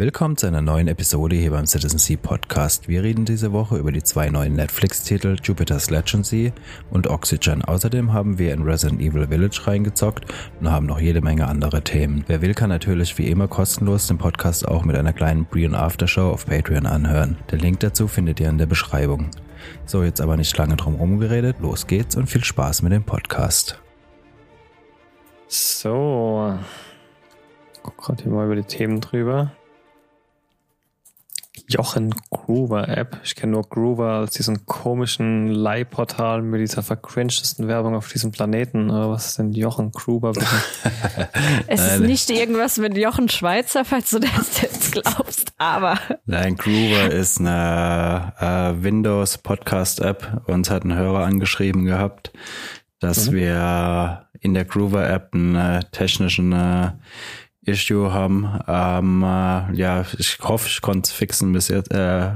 [0.00, 2.88] Willkommen zu einer neuen Episode hier beim Citizen Sea Podcast.
[2.88, 6.54] Wir reden diese Woche über die zwei neuen Netflix-Titel Jupiter's Legacy
[6.90, 7.62] und Oxygen.
[7.62, 10.24] Außerdem haben wir in Resident Evil Village reingezockt
[10.58, 12.24] und haben noch jede Menge andere Themen.
[12.28, 15.74] Wer will, kann natürlich wie immer kostenlos den Podcast auch mit einer kleinen Pre- und
[15.74, 17.36] Aftershow auf Patreon anhören.
[17.52, 19.28] Den Link dazu findet ihr in der Beschreibung.
[19.84, 21.56] So, jetzt aber nicht lange drum rumgeredet.
[21.60, 23.78] Los geht's und viel Spaß mit dem Podcast.
[25.46, 26.54] So.
[27.82, 29.52] Guck gerade hier mal über die Themen drüber.
[31.70, 33.20] Jochen Groover App.
[33.22, 38.90] Ich kenne nur Groover als diesen komischen Leihportal mit dieser vercringesten Werbung auf diesem Planeten.
[38.90, 40.32] Aber was ist denn Jochen Groover?
[41.68, 45.98] Es ist nicht irgendwas mit Jochen Schweizer, falls du das jetzt glaubst, aber.
[46.26, 50.42] Nein, Groover ist eine äh, Windows Podcast App.
[50.46, 52.32] Uns hat ein Hörer angeschrieben gehabt,
[52.98, 53.34] dass mhm.
[53.36, 56.90] wir in der Groover App einen äh, technischen äh,
[57.64, 58.60] Issue haben.
[58.66, 61.92] Ähm, äh, ja, ich hoffe, ich konnte es fixen bis jetzt.
[61.92, 62.32] Äh,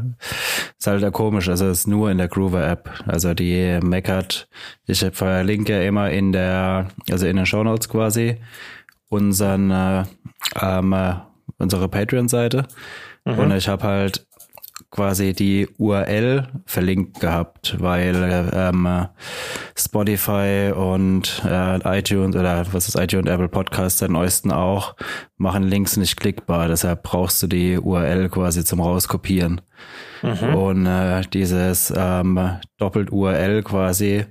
[0.78, 2.90] ist halt komisch, also es ist nur in der Groover App.
[3.06, 4.48] Also die meckert,
[4.86, 8.36] ich verlinke ja immer in der, also in den Show Notes quasi,
[9.08, 10.04] unseren, äh,
[10.60, 11.14] ähm, äh,
[11.58, 12.66] unsere Patreon-Seite.
[13.24, 13.38] Mhm.
[13.38, 14.26] Und ich habe halt
[14.94, 19.08] quasi die URL verlinkt gehabt, weil ähm,
[19.76, 24.94] Spotify und äh, iTunes oder was ist iTunes und Apple Podcasts der neuesten auch
[25.36, 26.68] machen Links nicht klickbar.
[26.68, 29.60] Deshalb brauchst du die URL quasi zum rauskopieren.
[30.22, 30.54] Mhm.
[30.54, 34.26] Und äh, dieses ähm, doppelt URL quasi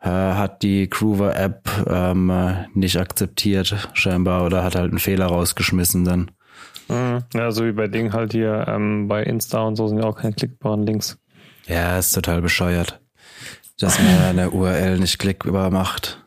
[0.00, 2.32] äh, hat die Groover App ähm,
[2.74, 6.32] nicht akzeptiert scheinbar oder hat halt einen Fehler rausgeschmissen dann.
[6.90, 7.24] Mhm.
[7.34, 10.16] Ja, so wie bei Ding halt hier ähm, bei Insta und so sind ja auch
[10.16, 11.18] keine klickbaren Links.
[11.66, 13.00] Ja, ist total bescheuert,
[13.78, 16.22] dass man eine URL nicht klickbar macht.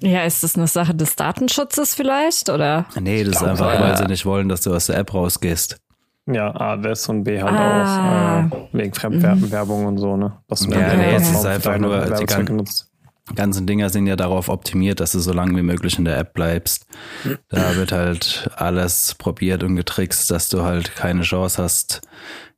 [0.00, 2.86] Ja, ist das eine Sache des Datenschutzes vielleicht, oder?
[3.00, 3.80] Nee, das ist einfach, ja.
[3.80, 5.78] weil sie nicht wollen, dass du aus der App rausgehst.
[6.26, 8.46] Ja, A, das und B halt ah.
[8.50, 9.86] auch äh, wegen Fremdwerbung mhm.
[9.86, 10.32] und so, ne?
[10.48, 12.64] Das ja, nee, es ist einfach nur, die, gan
[13.34, 16.34] ganzen Dinger sind ja darauf optimiert, dass du so lange wie möglich in der App
[16.34, 16.86] bleibst.
[17.48, 22.02] Da wird halt alles probiert und getrickst, dass du halt keine Chance hast,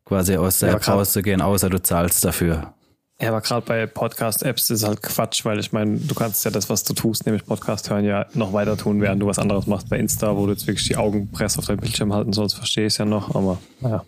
[0.05, 2.75] quasi aus der ja, App rauszugehen, außer du zahlst dafür.
[3.21, 6.69] Ja, aber gerade bei Podcast-Apps ist halt Quatsch, weil ich meine, du kannst ja das,
[6.69, 9.89] was du tust, nämlich Podcast hören, ja noch weiter tun, während du was anderes machst
[9.89, 12.87] bei Insta, wo du jetzt wirklich die Augen press auf dein Bildschirm halten sollst, verstehe
[12.87, 14.05] ich es ja noch, aber naja.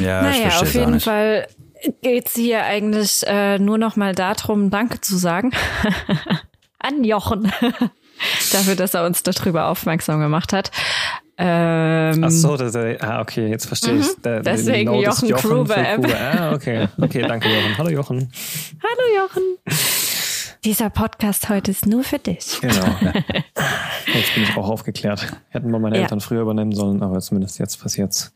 [0.00, 1.46] Ja, naja, ich auf jeden Fall
[2.02, 5.52] geht es hier eigentlich äh, nur noch mal darum, Danke zu sagen
[6.78, 7.52] an Jochen
[8.52, 10.70] dafür, dass er uns darüber aufmerksam gemacht hat.
[11.42, 14.06] Ähm, Ach so, das, ah, okay, jetzt verstehe ich.
[14.08, 15.76] Mhm, deswegen Jochen, Jochen Gruber.
[15.76, 17.78] Ah, okay, okay, danke Jochen.
[17.78, 18.32] Hallo Jochen.
[18.82, 19.42] Hallo Jochen.
[20.64, 22.60] Dieser Podcast heute ist nur für dich.
[22.60, 22.74] Genau.
[24.12, 25.26] Jetzt bin ich auch aufgeklärt.
[25.48, 26.02] Hätten wir meine ja.
[26.02, 28.34] Eltern früher übernehmen sollen, aber zumindest jetzt passiert's.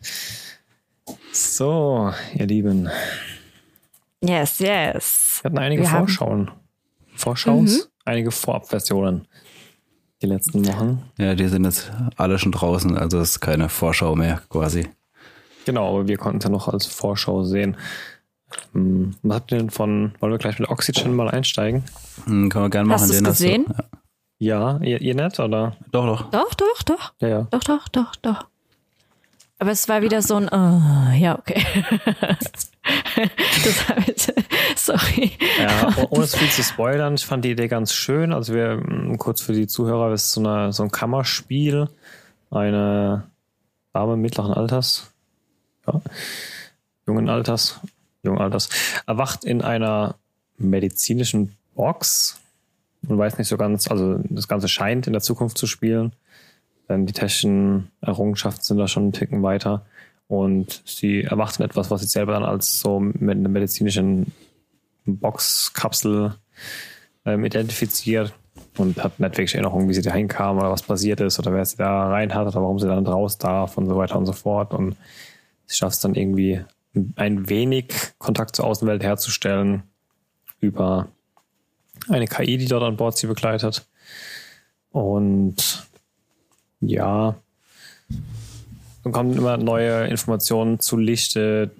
[1.32, 2.88] So, ihr Lieben.
[4.26, 5.40] Yes, yes.
[5.42, 6.50] Wir hatten einige Wir Vorschauen.
[7.14, 7.90] Vorschaus, mhm.
[8.04, 9.28] einige Vorabversionen
[10.20, 11.02] die letzten Wochen.
[11.18, 14.88] Ja, die sind jetzt alle schon draußen, also ist keine Vorschau mehr quasi.
[15.64, 17.76] Genau, aber wir konnten es ja noch als Vorschau sehen.
[18.72, 21.84] Hm, was habt ihr denn von, wollen wir gleich mit Oxygen mal einsteigen?
[22.24, 23.02] Hm, können wir gerne machen.
[23.02, 23.66] Hast du es gesehen?
[23.66, 23.74] Du,
[24.38, 25.76] ja, ihr, ihr nicht, oder?
[25.90, 26.30] Doch, doch.
[26.30, 27.12] Doch, doch, doch.
[27.20, 27.48] Ja, ja.
[27.50, 28.46] Doch, doch, doch, doch.
[29.64, 31.64] Aber es war wieder so ein, uh, ja, okay.
[33.64, 34.30] das habe ich,
[34.76, 35.32] sorry.
[35.58, 38.34] Ja, ohne es viel zu spoilern, ich fand die Idee ganz schön.
[38.34, 41.88] Also wir, mm, kurz für die Zuhörer, ist so, eine, so ein Kammerspiel.
[42.50, 43.22] Eine
[43.94, 45.14] Dame mittleren Alters,
[45.86, 46.02] ja,
[47.06, 47.80] jungen Alters,
[48.22, 48.68] jungen Alters,
[49.06, 50.16] erwacht in einer
[50.58, 52.38] medizinischen Box.
[53.00, 56.12] Man weiß nicht so ganz, also das Ganze scheint in der Zukunft zu spielen.
[56.88, 59.86] Die technischen Errungenschaften sind da schon einen Ticken weiter.
[60.28, 64.32] Und sie erwarten etwas, was sie selber dann als so mit einer medizinischen
[65.06, 66.34] Boxkapsel
[67.24, 68.34] ähm, identifiziert
[68.78, 71.64] und hat nicht wirklich Erinnerung, wie sie da hinkam oder was passiert ist oder wer
[71.64, 74.32] sie da rein hat oder warum sie dann raus darf und so weiter und so
[74.32, 74.72] fort.
[74.72, 74.96] Und
[75.66, 76.64] sie schafft es dann irgendwie
[77.16, 79.82] ein wenig Kontakt zur Außenwelt herzustellen
[80.60, 81.08] über
[82.08, 83.86] eine KI, die dort an Bord sie begleitet.
[84.90, 85.86] Und
[86.88, 87.36] ja,
[89.02, 91.70] dann kommen immer neue Informationen zu Lichte,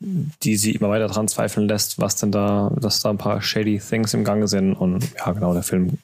[0.00, 3.78] die sie immer weiter dran zweifeln lässt, was denn da, dass da ein paar shady
[3.78, 4.74] Things im Gange sind.
[4.74, 5.98] Und ja, genau, der Film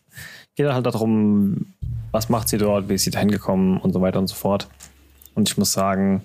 [0.55, 1.67] geht halt darum,
[2.11, 4.69] was macht sie dort, wie ist sie da hingekommen und so weiter und so fort.
[5.35, 6.23] Und ich muss sagen,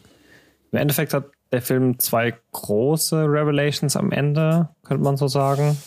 [0.71, 5.77] im Endeffekt hat der Film zwei große Revelations am Ende, könnte man so sagen.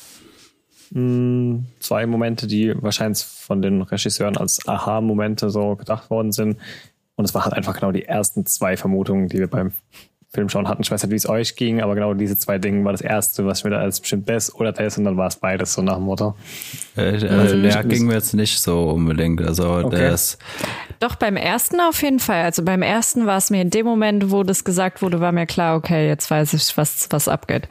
[0.93, 6.59] Hm, zwei Momente, die wahrscheinlich von den Regisseuren als Aha-Momente so gedacht worden sind.
[7.17, 9.73] Und es waren halt einfach genau die ersten zwei Vermutungen, die wir beim
[10.35, 10.83] Film schauen hatten.
[10.83, 13.47] Ich weiß nicht, wie es euch ging, aber genau diese zwei Dinge war das erste,
[13.47, 15.95] was mir da als bestimmt das oder das und dann war es beides so nach
[15.95, 16.35] dem Motto.
[16.97, 19.41] Äh, äh, also, der ging mir jetzt nicht so unbedingt.
[19.41, 20.09] Also okay.
[20.09, 20.39] das.
[20.99, 22.43] Doch beim ersten auf jeden Fall.
[22.43, 25.47] Also beim ersten war es mir in dem Moment, wo das gesagt wurde, war mir
[25.47, 27.69] klar, okay, jetzt weiß ich, was, was abgeht.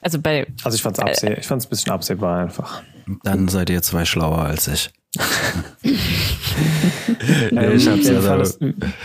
[0.00, 0.46] Also bei.
[0.64, 2.82] Also ich fand es abseh ich fand's ein bisschen absehbar einfach.
[3.22, 4.90] Dann seid ihr zwei schlauer als ich.
[5.82, 8.60] ähm, ich hab's ja fandest,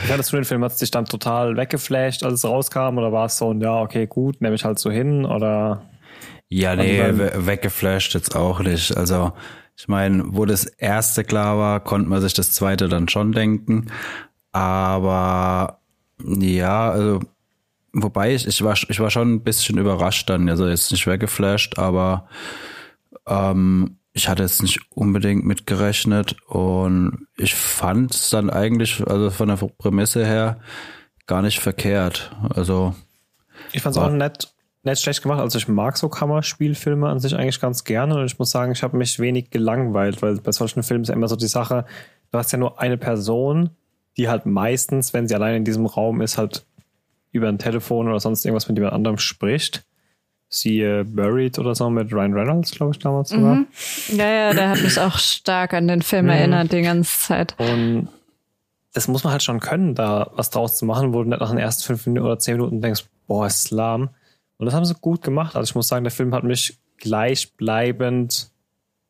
[0.07, 2.97] fandest du den Film, hat es dich dann total weggeflasht, als es rauskam?
[2.97, 5.25] Oder war es so, ja, okay, gut, nehme ich halt so hin?
[5.25, 5.81] Oder?
[6.47, 8.95] Ja, nee, weggeflasht jetzt auch nicht.
[8.95, 9.33] Also,
[9.75, 13.87] ich meine, wo das erste klar war, konnte man sich das zweite dann schon denken.
[14.51, 15.79] Aber
[16.23, 17.19] ja, also
[17.95, 21.79] wobei ich, ich war ich war schon ein bisschen überrascht dann, also jetzt nicht weggeflasht,
[21.79, 22.27] aber
[23.25, 29.47] ähm, ich hatte jetzt nicht unbedingt mitgerechnet und ich fand es dann eigentlich, also von
[29.47, 30.59] der Prämisse her,
[31.25, 32.31] gar nicht verkehrt.
[32.53, 32.95] Also
[33.71, 34.53] ich fand es auch nett,
[34.83, 35.39] nett schlecht gemacht.
[35.39, 38.83] Also ich mag so Kammerspielfilme an sich eigentlich ganz gerne und ich muss sagen, ich
[38.83, 41.85] habe mich wenig gelangweilt, weil bei solchen Filmen ist ja immer so die Sache,
[42.31, 43.71] du hast ja nur eine Person,
[44.17, 46.65] die halt meistens, wenn sie allein in diesem Raum ist, halt
[47.35, 49.85] über ein Telefon oder sonst irgendwas mit jemand anderem spricht
[50.49, 53.55] siehe Buried oder so mit Ryan Reynolds, glaube ich, damals sogar.
[53.55, 53.67] Mhm.
[54.09, 56.31] Ja, ja, der hat mich auch stark an den Film mhm.
[56.31, 57.55] erinnert die ganze Zeit.
[57.57, 58.09] Und
[58.93, 61.49] das muss man halt schon können, da was draus zu machen, wo du nicht nach
[61.49, 64.09] den ersten fünf Minuten oder zehn Minuten denkst, boah, ist lahm.
[64.57, 65.55] Und das haben sie gut gemacht.
[65.55, 68.51] Also ich muss sagen, der Film hat mich gleichbleibend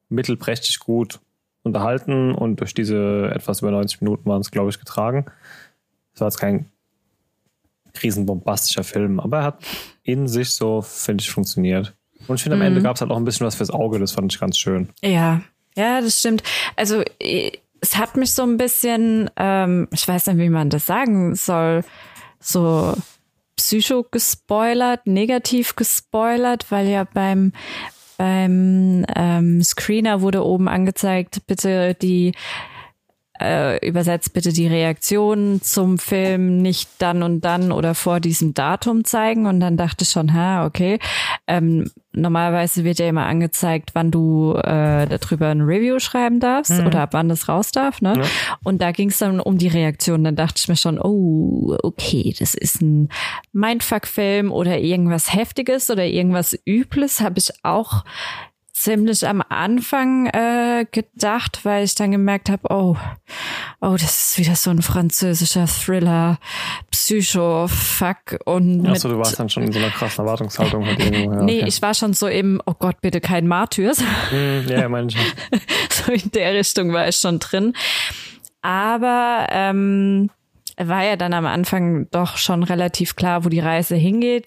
[0.09, 1.19] mittelprächtig gut
[1.61, 5.25] unterhalten und durch diese etwas über 90 Minuten waren es, glaube ich, getragen.
[6.13, 6.71] Es war jetzt kein
[8.01, 9.59] riesenbombastischer Film, aber er hat
[10.03, 11.95] in sich so, finde ich, funktioniert.
[12.27, 12.67] Und ich finde, am mhm.
[12.67, 14.89] Ende gab es halt auch ein bisschen was fürs Auge, das fand ich ganz schön.
[15.01, 15.41] Ja,
[15.75, 16.43] ja, das stimmt.
[16.75, 21.35] Also es hat mich so ein bisschen, ähm, ich weiß nicht, wie man das sagen
[21.35, 21.83] soll,
[22.39, 22.95] so
[23.57, 27.53] psycho gespoilert, negativ gespoilert, weil ja beim
[28.17, 32.33] beim ähm, Screener wurde oben angezeigt, bitte die
[33.41, 39.03] äh, übersetzt bitte die Reaktion zum Film nicht dann und dann oder vor diesem Datum
[39.03, 39.45] zeigen.
[39.45, 40.99] Und dann dachte ich schon, ha, okay.
[41.47, 46.87] Ähm, normalerweise wird ja immer angezeigt, wann du äh, darüber ein Review schreiben darfst mhm.
[46.87, 48.01] oder ab wann das raus darf.
[48.01, 48.13] Ne?
[48.17, 48.23] Ja.
[48.63, 50.23] Und da ging es dann um die Reaktion.
[50.23, 53.09] Dann dachte ich mir schon, oh, okay, das ist ein
[53.51, 57.21] Mindfuck-Film oder irgendwas Heftiges oder irgendwas Übles.
[57.21, 58.03] Habe ich auch
[58.85, 62.95] ziemlich am Anfang äh, gedacht, weil ich dann gemerkt habe, oh,
[63.81, 66.37] oh, das ist wieder so ein französischer Thriller,
[66.91, 70.85] Psycho-Fuck und Achso, du warst dann schon in so einer krassen Erwartungshaltung.
[70.85, 71.67] Mit irgendwo, ja, nee, okay.
[71.67, 74.01] ich war schon so im, oh Gott, bitte kein Martyrs.
[74.31, 75.17] Mm, ja, meine ich.
[75.89, 77.73] so in der Richtung war ich schon drin.
[78.61, 80.29] Aber ähm,
[80.77, 84.45] war ja dann am Anfang doch schon relativ klar, wo die Reise hingeht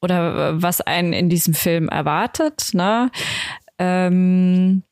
[0.00, 2.70] oder was einen in diesem Film erwartet.
[2.72, 3.10] Ne?
[3.78, 4.82] Ähm,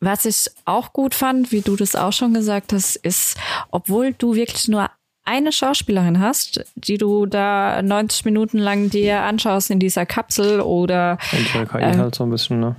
[0.00, 3.36] was ich auch gut fand, wie du das auch schon gesagt hast, ist,
[3.70, 4.90] obwohl du wirklich nur
[5.28, 11.18] eine Schauspielerin hast, die du da 90 Minuten lang dir anschaust in dieser Kapsel oder
[11.32, 12.76] und KI äh, halt so ein bisschen, ne?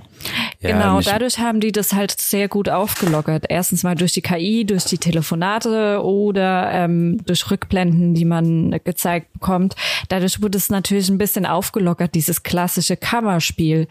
[0.60, 3.46] Genau, ja, dadurch haben die das halt sehr gut aufgelockert.
[3.48, 9.32] Erstens mal durch die KI, durch die Telefonate oder ähm, durch Rückblenden, die man gezeigt
[9.32, 9.76] bekommt.
[10.08, 13.88] Dadurch wurde es natürlich ein bisschen aufgelockert, dieses klassische Kammerspiel.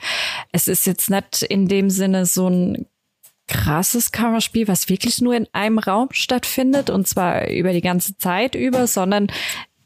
[0.51, 2.86] Es ist jetzt nicht in dem Sinne so ein
[3.50, 8.56] krasses Kammerspiel, was wirklich nur in einem Raum stattfindet und zwar über die ganze Zeit
[8.56, 9.27] über, sondern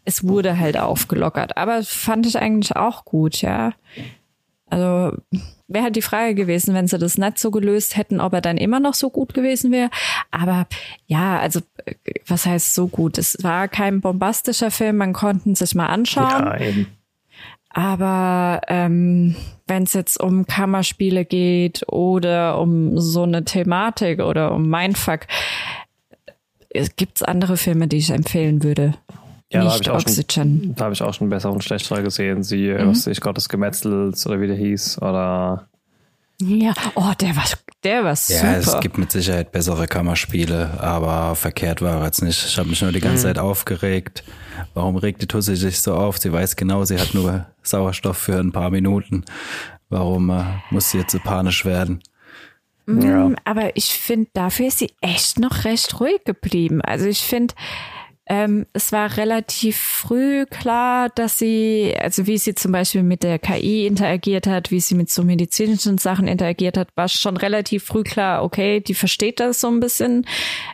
[0.06, 1.58] es wurde halt aufgelockert.
[1.58, 3.74] Aber fand ich eigentlich auch gut, ja.
[4.70, 5.16] Also
[5.68, 8.58] wäre halt die Frage gewesen, wenn sie das nicht so gelöst hätten, ob er dann
[8.58, 9.90] immer noch so gut gewesen wäre.
[10.30, 10.68] Aber
[11.06, 11.62] ja, also
[12.28, 13.18] was heißt so gut?
[13.18, 16.28] Es war kein bombastischer Film, man konnte sich mal anschauen.
[16.28, 16.86] Ja.
[17.74, 19.36] Aber ähm,
[19.68, 25.22] wenn es jetzt um Kammerspiele geht oder um so eine Thematik oder um Mindfuck,
[26.96, 28.94] gibt es andere Filme, die ich empfehlen würde.
[29.52, 30.32] Ja, Nicht da Oxygen.
[30.32, 32.44] Schon, da habe ich auch schon besser und schlechter gesehen.
[32.44, 32.90] Sie, mhm.
[32.90, 35.02] was ich Gott des Gemetzels oder wie der hieß.
[35.02, 35.68] Oder
[36.42, 37.46] ja, oh, der war,
[37.84, 38.44] der war super.
[38.44, 42.46] Ja, es gibt mit Sicherheit bessere Kammerspiele, aber verkehrt war er jetzt nicht.
[42.46, 43.30] Ich habe mich nur die ganze mhm.
[43.30, 44.24] Zeit aufgeregt.
[44.74, 46.18] Warum regt die Tussi sich so auf?
[46.18, 49.26] Sie weiß genau, sie hat nur Sauerstoff für ein paar Minuten.
[49.90, 52.02] Warum äh, muss sie jetzt so panisch werden?
[52.86, 53.32] Mm, ja.
[53.46, 56.82] Aber ich finde, dafür ist sie echt noch recht ruhig geblieben.
[56.82, 57.54] Also ich finde,
[58.26, 63.38] ähm, es war relativ früh klar, dass sie, also wie sie zum Beispiel mit der
[63.38, 68.04] KI interagiert hat, wie sie mit so medizinischen Sachen interagiert hat, war schon relativ früh
[68.04, 70.26] klar, okay, die versteht das so ein bisschen,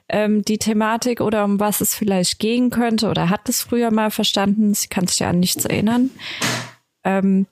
[0.10, 4.12] ähm, die Thematik oder um was es vielleicht gehen könnte oder hat es früher mal
[4.12, 4.76] verstanden.
[4.76, 6.12] Sie kann sich ja an nichts erinnern.
[7.04, 7.48] Ähm,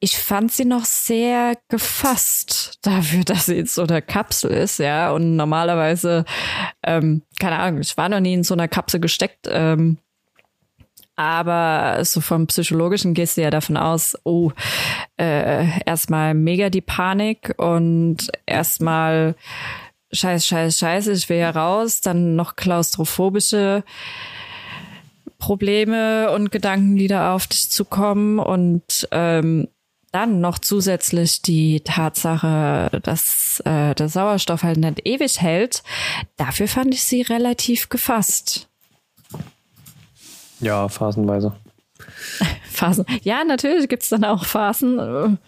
[0.00, 5.12] ich fand sie noch sehr gefasst dafür, dass sie in so einer Kapsel ist, ja.
[5.12, 6.24] Und normalerweise,
[6.82, 9.46] ähm, keine Ahnung, ich war noch nie in so einer Kapsel gesteckt.
[9.48, 9.98] Ähm,
[11.16, 14.52] aber so vom Psychologischen gehst du ja davon aus, oh,
[15.18, 19.34] äh, erstmal mega die Panik und erstmal
[20.12, 23.84] scheiß, scheiß, scheiße, ich will ja raus, dann noch klaustrophobische
[25.38, 29.68] Probleme und Gedanken, die da auf dich zukommen und ähm,
[30.12, 35.82] dann noch zusätzlich die Tatsache, dass äh, der Sauerstoff halt nicht ewig hält,
[36.36, 38.68] dafür fand ich sie relativ gefasst.
[40.60, 41.54] Ja, phasenweise.
[42.70, 43.06] Phasen.
[43.22, 45.38] Ja, natürlich gibt's dann auch Phasen.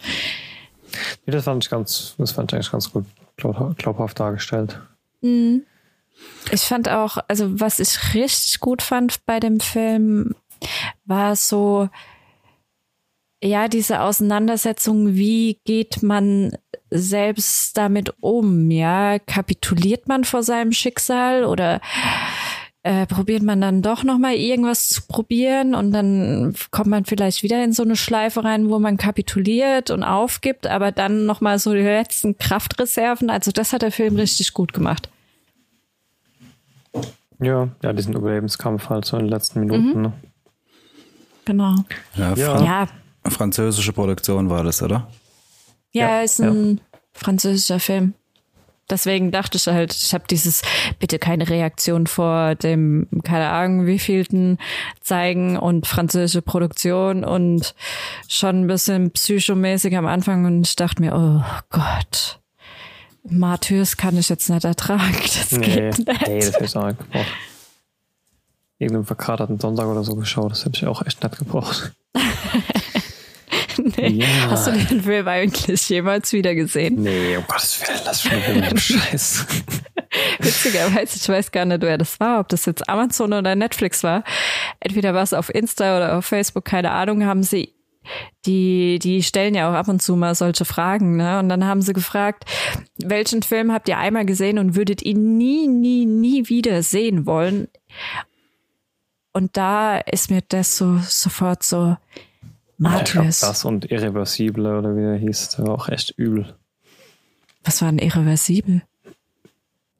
[1.26, 4.80] Nee, das fand ich ganz, das fand ich eigentlich ganz gut glaubhaft dargestellt.
[5.22, 5.62] Mhm.
[6.50, 10.34] Ich fand auch, also was ich richtig gut fand bei dem Film,
[11.04, 11.88] war so,
[13.42, 16.56] ja, diese Auseinandersetzung, wie geht man
[16.90, 18.70] selbst damit um?
[18.70, 21.80] Ja, kapituliert man vor seinem Schicksal oder
[22.84, 27.42] äh, probiert man dann doch noch mal irgendwas zu probieren und dann kommt man vielleicht
[27.42, 31.58] wieder in so eine Schleife rein, wo man kapituliert und aufgibt, aber dann noch mal
[31.58, 33.30] so die letzten Kraftreserven.
[33.30, 35.08] Also das hat der Film richtig gut gemacht.
[37.40, 39.96] Ja, ja, diesen Überlebenskampf halt so in den letzten Minuten.
[39.96, 40.02] Mhm.
[40.02, 40.12] Ne?
[41.44, 41.74] Genau.
[42.14, 42.88] Ja, ja,
[43.26, 45.08] französische Produktion war das, oder?
[45.92, 46.98] Ja, ja ist ein ja.
[47.12, 48.14] französischer Film.
[48.90, 50.60] Deswegen dachte ich halt, ich habe dieses
[50.98, 54.58] bitte keine Reaktion vor dem, keine Ahnung, wievielten
[55.00, 57.74] zeigen und französische Produktion und
[58.28, 62.40] schon ein bisschen psychomäßig am Anfang und ich dachte mir, oh Gott,
[63.24, 65.16] Martyrs kann ich jetzt nicht ertragen.
[65.22, 66.26] Das nee, geht nicht.
[66.26, 67.26] Nee, das hätte ich auch nicht gebraucht.
[68.78, 71.92] Irgendeinen verkaterten Sonntag oder so geschaut, das hätte ich auch echt nicht gebraucht.
[73.96, 74.08] nee.
[74.08, 74.50] Ja.
[74.50, 77.02] Hast du den Film eigentlich jemals wieder gesehen?
[77.02, 79.46] Nee, um Gottes Willen, lass schon wieder den Scheiß.
[80.38, 84.24] Witzigerweise, ich weiß gar nicht, wer das war, ob das jetzt Amazon oder Netflix war.
[84.80, 87.72] Entweder war es auf Insta oder auf Facebook, keine Ahnung, haben sie
[88.46, 91.38] die, die stellen ja auch ab und zu mal solche Fragen, ne?
[91.38, 92.44] Und dann haben sie gefragt,
[92.98, 97.68] welchen Film habt ihr einmal gesehen und würdet ihn nie, nie, nie wieder sehen wollen?
[99.32, 101.96] Und da ist mir das so sofort so,
[102.82, 103.40] Martyrs.
[103.40, 106.54] Ja, das und Irreversible oder wie er hieß, der war auch echt übel.
[107.64, 108.82] Was war denn Irreversibel?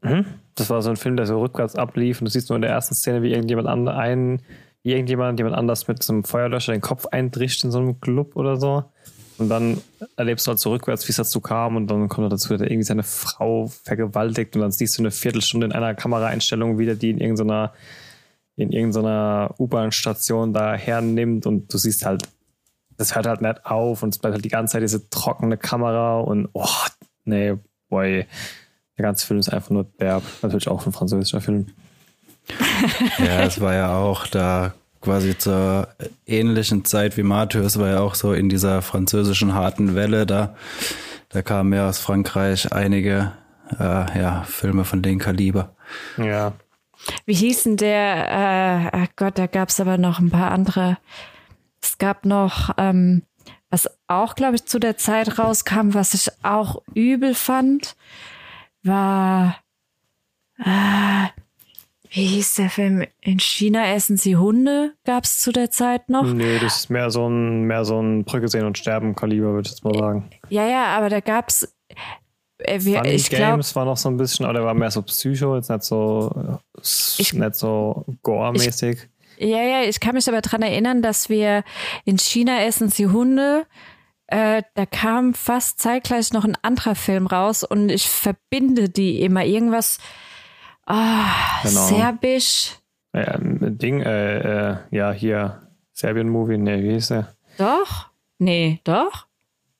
[0.03, 0.25] Hm?
[0.55, 2.71] Das war so ein Film, der so rückwärts ablief und du siehst nur in der
[2.71, 4.43] ersten Szene, wie irgendjemand an einen,
[4.83, 8.57] irgendjemand, jemand anders mit so einem Feuerlöscher den Kopf eindrischt in so einem Club oder
[8.57, 8.85] so.
[9.39, 9.81] Und dann
[10.17, 12.61] erlebst du halt so rückwärts, wie es dazu kam und dann kommt er dazu, dass
[12.61, 16.95] er irgendwie seine Frau vergewaltigt und dann siehst du eine Viertelstunde in einer Kameraeinstellung wieder,
[16.95, 17.73] die in irgendeiner
[18.57, 22.29] in irgendeiner U-Bahn-Station da hernimmt und du siehst halt
[22.97, 26.21] das hört halt nicht auf und es bleibt halt die ganze Zeit diese trockene Kamera
[26.21, 26.69] und oh,
[27.25, 27.55] nee,
[27.89, 28.27] boy.
[28.99, 30.23] Der ganze Film ist einfach nur derb.
[30.43, 31.69] Natürlich auch ein französischer Film.
[33.19, 35.89] ja, es war ja auch da quasi zur
[36.27, 40.55] ähnlichen Zeit wie Matthäus, war ja auch so in dieser französischen harten Welle da.
[41.29, 43.33] Da kamen ja aus Frankreich einige
[43.79, 45.75] äh, ja, Filme von dem Kaliber.
[46.19, 46.53] Ja.
[47.27, 48.93] Wie hießen der?
[48.93, 50.99] Äh, Gott, da gab es aber noch ein paar andere.
[51.83, 53.23] Es gab noch, ähm,
[53.71, 57.97] was auch, glaube ich, zu der Zeit rauskam, was ich auch übel fand,
[58.83, 59.57] war,
[60.59, 61.29] äh,
[62.11, 63.07] wie hieß der Film?
[63.21, 66.25] In China essen sie Hunde, gab es zu der Zeit noch.
[66.25, 69.67] Nee, das ist mehr so ein, mehr so ein Brücke sehen und sterben Kaliber, würde
[69.67, 70.31] ich jetzt mal sagen.
[70.51, 71.67] Ja, ja, aber da gab's
[72.59, 75.57] äh, wir, ich Games glaub, war noch so ein bisschen, oder war mehr so Psycho,
[75.57, 76.59] jetzt nicht so,
[77.19, 79.09] ich, nicht so Gore-mäßig.
[79.43, 81.65] Ja, ja, ich kann mich aber dran erinnern, dass wir
[82.05, 83.67] in China essen sie Hunde.
[84.29, 89.45] Äh, da kam fast zeitgleich noch ein anderer Film raus und ich verbinde die immer
[89.45, 89.99] irgendwas
[90.87, 90.95] oh,
[91.65, 91.87] genau.
[91.87, 92.77] serbisch.
[93.13, 97.35] Ja, Ding, äh, äh, ja, hier, Serbien-Movie, ne, wie hieß der?
[97.59, 98.07] Doch?
[98.39, 99.27] Nee, doch?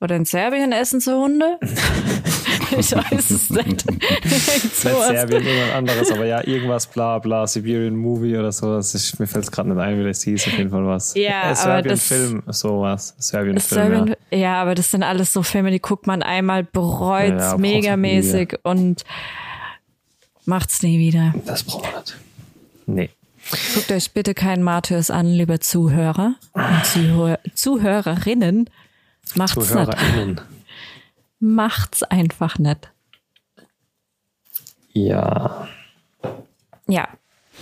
[0.01, 1.59] Oder in Serbien essen sie Hunde?
[2.79, 3.91] ich weiß es nicht.
[3.91, 8.95] nicht Serbien, irgendwas anderes, aber ja, irgendwas bla bla, Siberian Movie oder sowas.
[8.95, 11.15] Ich, mir fällt es gerade nicht ein, wie das hieß, auf jeden Fall was.
[11.15, 13.15] Ja, äh, Serbien Film, sowas.
[13.19, 13.81] Serbien Film.
[13.81, 14.39] Serbian, ja.
[14.39, 14.63] ja.
[14.63, 19.05] aber das sind alles so Filme, die guckt man einmal, bereut ja, megamäßig und
[20.45, 21.35] macht's nie wieder.
[21.45, 22.17] Das braucht man nicht.
[22.87, 23.11] Nee.
[23.75, 28.71] Guckt euch bitte keinen Martyrs an, liebe Zuhörer und Zuhör Zuhörerinnen.
[29.35, 30.35] Macht's Zuhörerinnen.
[30.35, 30.43] nicht.
[31.45, 32.93] Macht's einfach nicht.
[34.93, 35.67] Ja.
[36.87, 37.09] Ja.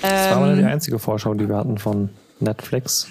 [0.02, 2.10] Das war ähm, die einzige Vorschau, die wir hatten von
[2.40, 3.08] Netflix.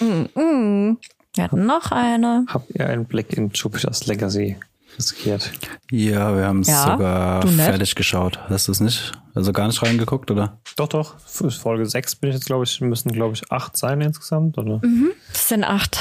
[0.00, 0.98] Mm, mm.
[1.34, 2.46] Wir hatten noch eine.
[2.48, 4.56] Habt ihr einen Blick in Jupiter's Legacy
[4.96, 5.52] riskiert?
[5.90, 8.38] Ja, wir haben es ja, sogar fertig geschaut.
[8.48, 9.12] Hast du es nicht?
[9.34, 10.58] Also gar nicht reingeguckt, oder?
[10.76, 11.20] Doch, doch.
[11.26, 14.80] Für Folge 6 bin ich jetzt, glaube ich, müssen, glaube ich, acht sein insgesamt, oder?
[14.82, 15.98] Mhm, das sind acht.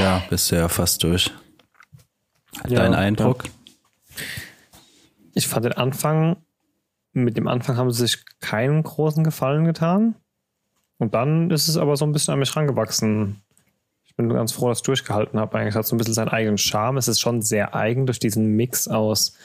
[0.00, 1.30] Ja, bist du ja fast durch.
[2.64, 3.44] Dein ja, Eindruck?
[3.44, 3.50] Ja.
[5.34, 6.36] Ich fand den Anfang,
[7.12, 10.14] mit dem Anfang haben sie sich keinen großen Gefallen getan.
[10.98, 13.42] Und dann ist es aber so ein bisschen an mich rangewachsen
[14.16, 15.58] bin ganz froh, dass ich durchgehalten habe.
[15.58, 16.96] Eigentlich hat so ein bisschen seinen eigenen Charme.
[16.96, 19.36] Es ist schon sehr eigen durch diesen Mix aus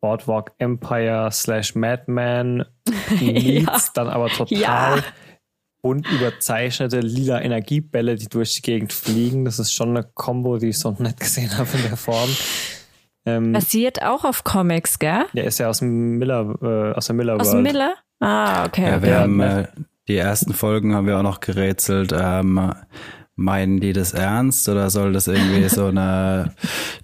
[0.00, 2.64] Boardwalk Empire slash Madman
[3.20, 3.90] Meets, ja.
[3.94, 5.04] dann aber total ja.
[5.82, 9.44] Bunt überzeichnete lila Energiebälle, die durch die Gegend fliegen.
[9.44, 12.30] Das ist schon eine Combo, die ich so nicht gesehen habe in der Form.
[13.24, 15.24] Ähm, Basiert auch auf Comics, gell?
[15.34, 17.94] Der ist ja aus dem Miller, äh, aus der Miller Aus dem Miller?
[18.20, 18.82] Ah, okay.
[18.82, 19.66] Ja, wir haben äh,
[20.08, 22.12] die ersten Folgen haben wir auch noch gerätselt.
[22.16, 22.72] Ähm,
[23.34, 26.54] meinen die das ernst oder soll das irgendwie so eine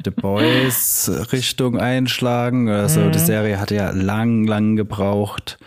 [0.04, 3.00] The Boys Richtung einschlagen oder so?
[3.00, 3.12] Mhm.
[3.12, 5.58] Die Serie hat ja lang, lang gebraucht,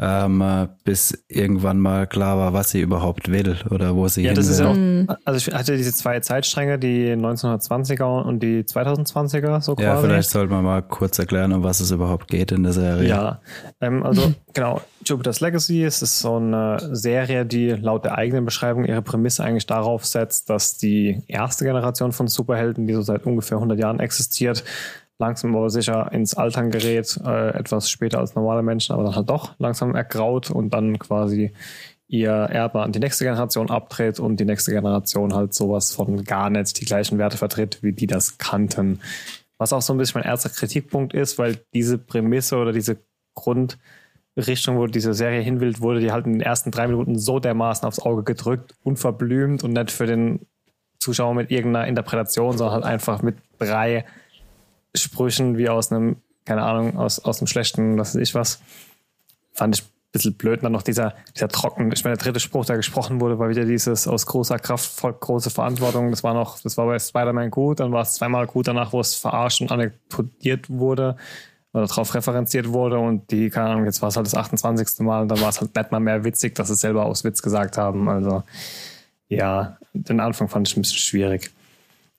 [0.00, 4.36] ähm, bis irgendwann mal klar war, was sie überhaupt will oder wo sie ja, hin
[4.36, 4.52] das will.
[4.52, 5.08] Ist ja auch, mhm.
[5.24, 9.88] also ich hatte diese zwei Zeitstränge, die 1920er und die 2020er so quasi.
[9.88, 13.08] Ja, vielleicht sollte man mal kurz erklären, um was es überhaupt geht in der Serie.
[13.08, 13.40] Ja,
[13.80, 18.84] ähm, also genau, Jupiter's Legacy es ist so eine Serie, die laut der eigenen Beschreibung
[18.84, 23.56] ihre Prämisse eigentlich darauf setzt, dass die erste Generation von Superhelden, die so seit ungefähr
[23.56, 24.62] 100 Jahren existiert,
[25.18, 29.28] langsam aber sicher ins Altern gerät, äh, etwas später als normale Menschen, aber dann halt
[29.28, 31.52] doch langsam ergraut und dann quasi
[32.08, 36.48] ihr Erbe an die nächste Generation abtritt und die nächste Generation halt sowas von gar
[36.48, 39.00] nicht die gleichen Werte vertritt, wie die das kannten.
[39.58, 42.98] Was auch so ein bisschen mein erster Kritikpunkt ist, weil diese Prämisse oder diese
[43.34, 47.40] Grundrichtung, wo diese Serie hin will, wurde die halt in den ersten drei Minuten so
[47.40, 50.46] dermaßen aufs Auge gedrückt, unverblümt und nicht für den
[51.00, 54.04] Zuschauer mit irgendeiner Interpretation, sondern halt einfach mit drei
[54.98, 58.60] Sprüchen wie aus einem, keine Ahnung, aus, aus einem schlechten, was weiß ich was.
[59.52, 60.62] Fand ich ein bisschen blöd.
[60.62, 63.64] dann noch dieser, dieser trocken, ich meine, der dritte Spruch, der gesprochen wurde, war wieder
[63.64, 66.10] dieses aus großer Kraft folgt große Verantwortung.
[66.10, 69.00] Das war noch, das war bei Spider-Man gut, dann war es zweimal gut danach, wo
[69.00, 71.16] es verarscht und anekdotiert wurde
[71.72, 75.00] oder darauf referenziert wurde und die, keine Ahnung, jetzt war es halt das 28.
[75.00, 77.24] Mal und dann war es halt nicht mal mehr witzig, dass sie es selber aus
[77.24, 78.08] Witz gesagt haben.
[78.08, 78.42] Also
[79.28, 81.50] ja, den Anfang fand ich ein bisschen schwierig.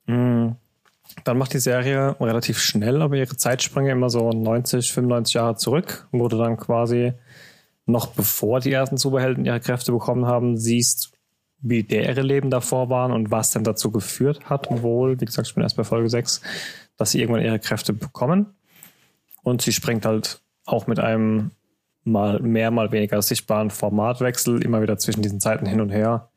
[0.05, 0.55] Mhm.
[1.23, 6.07] Dann macht die Serie relativ schnell, aber ihre Zeitsprünge immer so 90, 95 Jahre zurück,
[6.11, 7.13] wo du dann quasi
[7.85, 11.11] noch bevor die ersten Superhelden ihre Kräfte bekommen haben, siehst,
[11.61, 15.55] wie deren Leben davor waren und was denn dazu geführt hat, wohl, wie gesagt, ich
[15.55, 16.41] bin erst bei Folge 6,
[16.97, 18.53] dass sie irgendwann ihre Kräfte bekommen.
[19.43, 21.51] Und sie springt halt auch mit einem
[22.03, 26.29] mal mehr, mal weniger sichtbaren Formatwechsel immer wieder zwischen diesen Zeiten hin und her.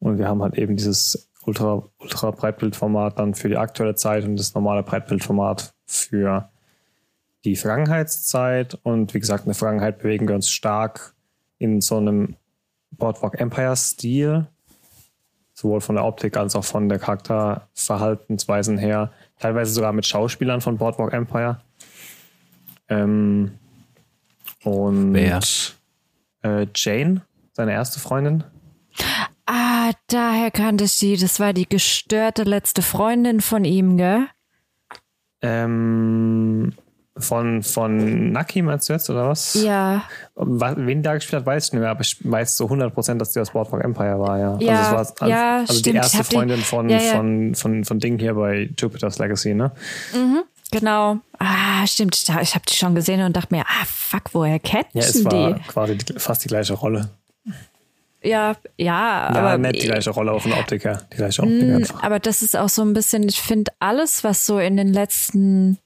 [0.00, 4.36] Und wir haben halt eben dieses Ultra, Ultra Breitbildformat dann für die aktuelle Zeit und
[4.36, 6.50] das normale Breitbildformat für
[7.44, 8.78] die Vergangenheitszeit.
[8.82, 11.14] Und wie gesagt, in der Vergangenheit bewegen wir uns stark
[11.58, 12.36] in so einem
[12.90, 14.46] Boardwalk Empire Stil,
[15.52, 20.78] sowohl von der Optik als auch von der Charakterverhaltensweisen her, teilweise sogar mit Schauspielern von
[20.78, 21.60] Boardwalk Empire.
[22.88, 23.58] Ähm,
[24.62, 25.40] und Wer?
[26.42, 28.44] Äh, Jane, seine erste Freundin.
[29.46, 31.16] Ah, daher kannte ich sie.
[31.16, 34.26] Das war die gestörte letzte Freundin von ihm, gell?
[35.42, 36.72] Ähm,
[37.16, 39.54] von, von Naki meinst du jetzt, oder was?
[39.54, 40.04] Ja.
[40.34, 43.40] Wen da gespielt hat, weiß ich nicht mehr, aber ich weiß zu 100%, dass die
[43.40, 44.58] aus Boardwalk Empire war, ja.
[44.58, 47.16] Ja, also, es war, ja, also die erste Freundin die, von, ja, ja.
[47.16, 49.70] Von, von, von Ding hier bei Jupiter's Legacy, ne?
[50.14, 50.42] Mhm.
[50.72, 51.18] Genau.
[51.38, 52.16] Ah, stimmt.
[52.16, 55.54] Ich habe die schon gesehen und dachte mir, ah, fuck, woher kennt ja, es war
[55.60, 57.10] quasi die, fast die gleiche Rolle.
[58.24, 59.58] Ja, ja, ja aber.
[59.58, 61.02] nicht die gleiche Rolle auf der Optik her.
[61.12, 62.02] Die gleiche Optik mh, einfach.
[62.02, 65.78] Aber das ist auch so ein bisschen, ich finde, alles, was so in den letzten,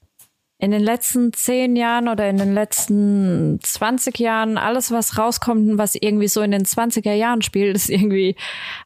[0.59, 5.79] in den letzten zehn Jahren oder in den letzten 20 Jahren, alles, was rauskommt und
[5.79, 8.37] was irgendwie so in den 20er Jahren spielt, ist irgendwie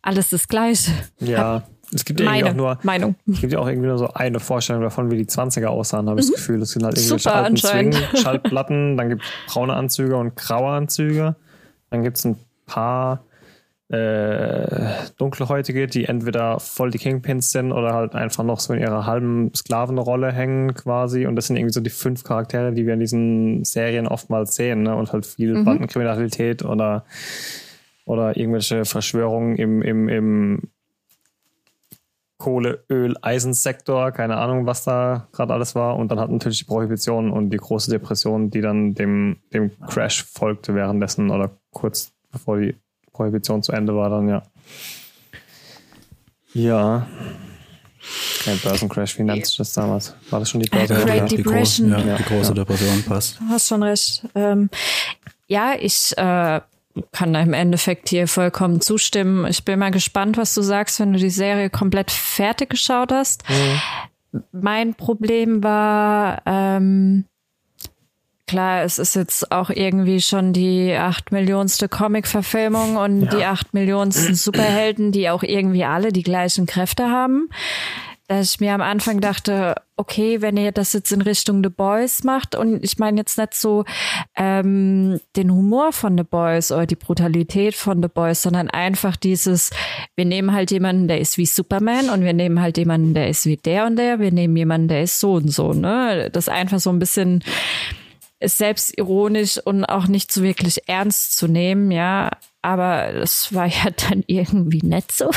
[0.01, 0.91] alles das Gleiche.
[1.21, 1.65] Ja.
[1.95, 3.17] Es gibt Meine auch nur, Meinung.
[3.31, 6.21] Es gibt ja auch irgendwie nur so eine Vorstellung davon, wie die 20er aussahen, habe
[6.21, 6.31] ich mhm.
[6.31, 6.63] das Gefühl.
[6.63, 10.73] Es sind halt irgendwelche Super, alten Swing, Schallplatten, dann gibt es braune Anzüge und graue
[10.73, 11.37] Anzüge.
[11.91, 13.25] Dann gibt es ein paar
[13.93, 19.07] äh, Dunkelhäutige, die entweder voll die Kingpins sind oder halt einfach noch so in ihrer
[19.07, 21.27] halben Sklavenrolle hängen quasi.
[21.27, 24.83] Und das sind irgendwie so die fünf Charaktere, die wir in diesen Serien oftmals sehen.
[24.83, 24.97] Ne?
[24.97, 25.65] Und halt viel mhm.
[25.65, 27.05] Bandenkriminalität oder
[28.05, 30.63] oder irgendwelche Verschwörungen im, im, im
[32.39, 35.97] Kohle, Öl, Eisensektor, keine Ahnung, was da gerade alles war.
[35.97, 40.25] Und dann hat natürlich die Prohibition und die große Depression, die dann dem, dem Crash
[40.25, 42.75] folgte währenddessen oder kurz bevor die
[43.23, 44.43] Prohibition zu Ende war, dann ja.
[46.55, 47.07] Ja.
[48.45, 50.17] Kein Börsencrash, wie nennt sich das damals?
[50.31, 50.95] War das schon die Börse?
[50.95, 51.89] Great ja, Depression.
[51.89, 52.55] Die, große, ja, die große ja.
[52.55, 53.39] Depression passt.
[53.39, 54.27] Du hast schon recht.
[54.35, 54.71] Ähm,
[55.47, 56.61] ja, ich äh,
[57.13, 59.47] kann im Endeffekt hier vollkommen zustimmen.
[59.47, 63.49] Ich bin mal gespannt, was du sagst, wenn du die Serie komplett fertig geschaut hast.
[63.49, 64.43] Mhm.
[64.51, 67.27] Mein Problem war, ähm,
[68.53, 73.31] klar, es ist jetzt auch irgendwie schon die acht Millionste Comic-Verfilmung und ja.
[73.31, 77.49] die acht Millionsten Superhelden, die auch irgendwie alle die gleichen Kräfte haben
[78.29, 82.25] dass ich mir am Anfang dachte, okay, wenn ihr das jetzt in Richtung The Boys
[82.25, 83.85] macht und ich meine jetzt nicht so
[84.37, 89.71] ähm, den Humor von The Boys oder die Brutalität von The Boys, sondern einfach dieses,
[90.17, 93.45] wir nehmen halt jemanden, der ist wie Superman und wir nehmen halt jemanden, der ist
[93.45, 96.31] wie der und der, wir nehmen jemanden, der ist so und so, ne?
[96.33, 97.45] Das einfach so ein bisschen
[98.43, 102.31] ist selbstironisch und auch nicht so wirklich ernst zu nehmen, ja.
[102.61, 105.31] Aber das war ja dann irgendwie nett so.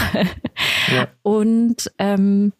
[0.93, 1.07] Ja.
[1.23, 2.53] Und ähm,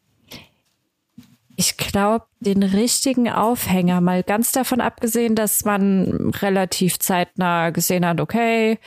[1.58, 8.20] ich glaube, den richtigen Aufhänger, mal ganz davon abgesehen, dass man relativ zeitnah gesehen hat,
[8.20, 8.78] okay,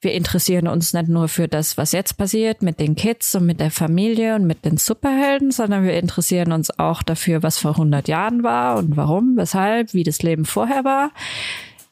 [0.00, 3.60] wir interessieren uns nicht nur für das, was jetzt passiert mit den Kids und mit
[3.60, 8.08] der Familie und mit den Superhelden, sondern wir interessieren uns auch dafür, was vor 100
[8.08, 11.10] Jahren war und warum, weshalb, wie das Leben vorher war.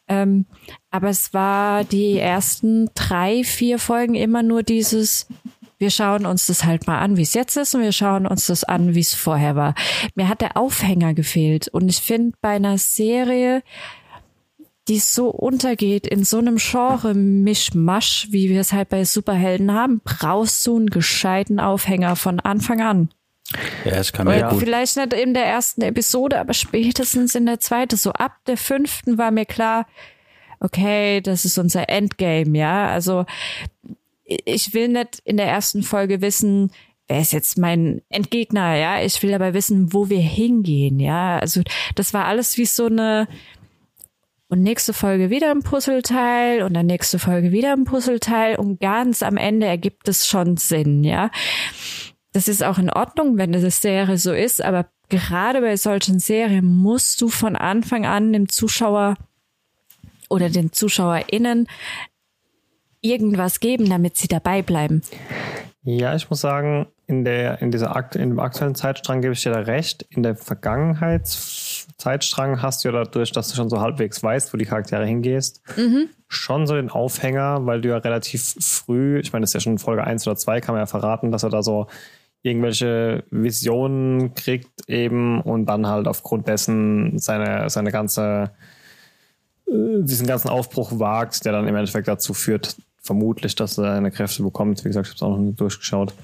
[0.09, 0.47] Ähm,
[0.91, 5.29] aber es war die ersten drei, vier Folgen immer nur dieses,
[5.81, 8.47] wir schauen uns das halt mal an, wie es jetzt ist und wir schauen uns
[8.47, 9.75] das an, wie es vorher war.
[10.15, 13.63] Mir hat der Aufhänger gefehlt und ich finde bei einer Serie,
[14.89, 20.67] die so untergeht in so einem Genre-Mischmasch, wie wir es halt bei Superhelden haben, brauchst
[20.67, 23.09] du einen gescheiten Aufhänger von Anfang an.
[23.87, 24.61] Ja, das kann man ja gut.
[24.61, 27.97] Vielleicht nicht in der ersten Episode, aber spätestens in der zweiten.
[27.97, 29.87] So ab der fünften war mir klar,
[30.61, 32.89] okay, das ist unser Endgame, ja.
[32.89, 33.25] Also
[34.45, 36.71] ich will nicht in der ersten Folge wissen,
[37.09, 39.03] wer ist jetzt mein Entgegner, ja.
[39.03, 41.39] Ich will aber wissen, wo wir hingehen, ja.
[41.39, 41.63] Also
[41.97, 43.29] das war alles wie so eine
[44.49, 49.23] und nächste Folge wieder ein Puzzleteil und dann nächste Folge wieder ein Puzzleteil und ganz
[49.23, 51.31] am Ende ergibt es schon Sinn, ja.
[52.33, 56.65] Das ist auch in Ordnung, wenn das Serie so ist, aber gerade bei solchen Serien
[56.65, 59.17] musst du von Anfang an dem Zuschauer
[60.29, 61.67] oder den ZuschauerInnen
[63.01, 65.03] irgendwas geben, damit sie dabei bleiben.
[65.83, 69.43] Ja, ich muss sagen, in, der, in, dieser Akt, in dem aktuellen Zeitstrang gebe ich
[69.43, 70.05] dir da recht.
[70.11, 74.67] In der Vergangenheitszeitstrang hast du ja dadurch, dass du schon so halbwegs weißt, wo die
[74.67, 76.11] Charaktere hingehst, mhm.
[76.29, 79.73] schon so den Aufhänger, weil du ja relativ früh, ich meine, das ist ja schon
[79.73, 81.87] in Folge 1 oder 2, kann man ja verraten, dass er da so
[82.43, 88.51] irgendwelche Visionen kriegt eben und dann halt aufgrund dessen seine, seine ganze
[89.73, 94.43] diesen ganzen Aufbruch wagt, der dann im Endeffekt dazu führt, vermutlich, dass er seine Kräfte
[94.43, 94.85] bekommt.
[94.85, 96.15] Wie gesagt, ich habe es auch noch nicht durchgeschaut.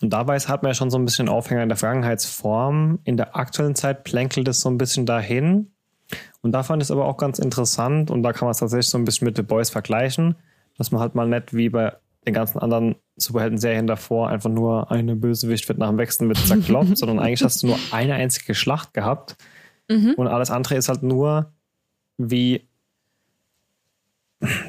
[0.00, 2.98] Und dabei hat man ja schon so ein bisschen Aufhänger in der Vergangenheitsform.
[3.04, 5.70] In der aktuellen Zeit plänkelt es so ein bisschen dahin.
[6.42, 8.88] Und da fand ich es aber auch ganz interessant und da kann man es tatsächlich
[8.88, 10.34] so ein bisschen mit The Boys vergleichen,
[10.76, 11.94] dass man halt mal nicht wie bei
[12.26, 16.96] den ganzen anderen Superhelden-Serien davor einfach nur eine Bösewicht wird nach dem Wechseln mit zerkloppt,
[16.98, 19.36] sondern eigentlich hast du nur eine einzige Schlacht gehabt
[19.88, 20.14] mhm.
[20.16, 21.52] und alles andere ist halt nur
[22.18, 22.68] wie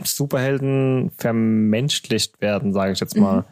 [0.03, 3.41] Superhelden vermenschlicht werden, sage ich jetzt mal.
[3.41, 3.45] Mhm.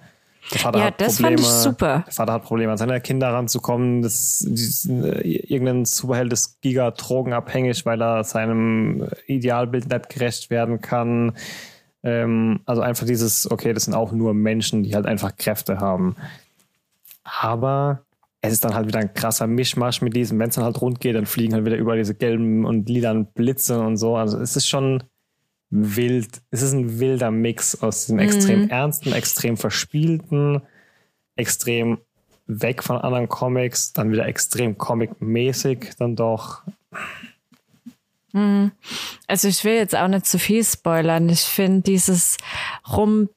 [0.52, 2.04] Der Vater ja, hat das Probleme, fand ich super.
[2.08, 4.02] Der Vater hat Probleme, an seine Kinder ranzukommen.
[4.02, 11.34] Das, das, irgendein Superheld ist giga-drogenabhängig, weil er seinem Idealbild nicht gerecht werden kann.
[12.04, 16.16] Ähm, also einfach dieses, okay, das sind auch nur Menschen, die halt einfach Kräfte haben.
[17.24, 18.02] Aber
[18.42, 21.00] es ist dann halt wieder ein krasser Mischmasch mit diesem, wenn es dann halt rund
[21.00, 24.16] geht, dann fliegen halt wieder über diese gelben und lilanen Blitze und so.
[24.16, 25.04] Also es ist schon
[25.72, 26.42] wild.
[26.52, 28.24] Es ist ein wilder Mix aus diesem mhm.
[28.24, 30.62] extrem ernsten, extrem verspielten,
[31.36, 32.00] extrem
[32.48, 36.64] weg von anderen Comics, dann wieder extrem comic-mäßig, dann doch.
[38.34, 38.72] Mhm.
[39.28, 41.30] Also ich will jetzt auch nicht zu viel spoilern.
[41.30, 42.38] Ich finde dieses
[42.96, 43.30] rum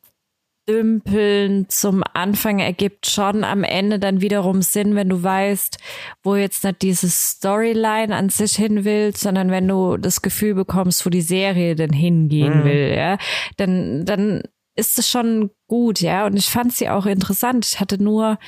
[0.69, 5.79] Dümpeln zum Anfang ergibt schon am Ende dann wiederum Sinn, wenn du weißt,
[6.23, 11.05] wo jetzt nicht diese Storyline an sich hin will, sondern wenn du das Gefühl bekommst,
[11.05, 12.65] wo die Serie denn hingehen mhm.
[12.65, 13.19] will, ja,
[13.57, 14.43] dann, dann
[14.75, 16.27] ist es schon gut, ja.
[16.27, 17.67] Und ich fand sie auch interessant.
[17.67, 18.39] Ich hatte nur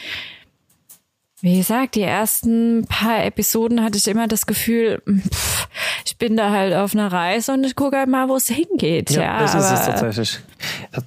[1.40, 5.68] wie gesagt, die ersten paar Episoden hatte ich immer das Gefühl, pff,
[6.04, 9.10] ich bin da halt auf einer Reise und ich gucke halt mal, wo es hingeht.
[9.10, 10.40] Ja, ja das ist es tatsächlich.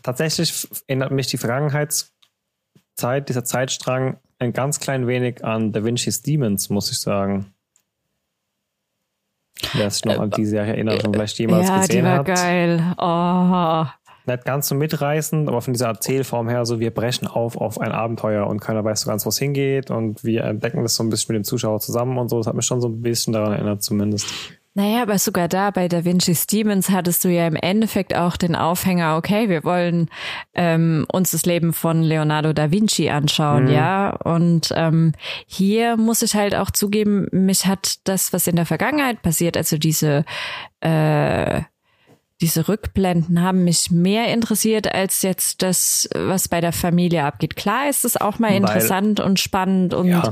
[0.03, 6.69] Tatsächlich erinnert mich die Vergangenheitszeit, dieser Zeitstrang, ein ganz klein wenig an Da Vinci's Demons,
[6.69, 7.53] muss ich sagen.
[9.73, 12.27] Wer sich noch äh, an die Serie erinnert und vielleicht jemals ja, gesehen hat.
[12.27, 12.95] Ja, die war hat.
[12.97, 13.97] geil.
[14.29, 17.91] Nicht ganz so mitreißend, aber von dieser Erzählform her so, wir brechen auf auf ein
[17.91, 21.09] Abenteuer und keiner weiß so ganz, wo es hingeht und wir entdecken das so ein
[21.09, 22.37] bisschen mit dem Zuschauer zusammen und so.
[22.37, 24.27] Das hat mich schon so ein bisschen daran erinnert zumindest.
[24.75, 28.55] Naja, aber sogar da bei Da Vinci Stevens hattest du ja im Endeffekt auch den
[28.55, 30.09] Aufhänger, okay, wir wollen
[30.53, 33.71] ähm, uns das Leben von Leonardo da Vinci anschauen, mhm.
[33.71, 34.15] ja.
[34.23, 35.13] Und ähm,
[35.47, 39.77] hier muss ich halt auch zugeben, mich hat das, was in der Vergangenheit passiert, also
[39.77, 40.23] diese
[40.81, 41.61] äh,
[42.41, 47.55] diese Rückblenden haben mich mehr interessiert als jetzt das, was bei der Familie abgeht.
[47.55, 50.31] Klar ist es auch mal Weil, interessant und spannend und ja.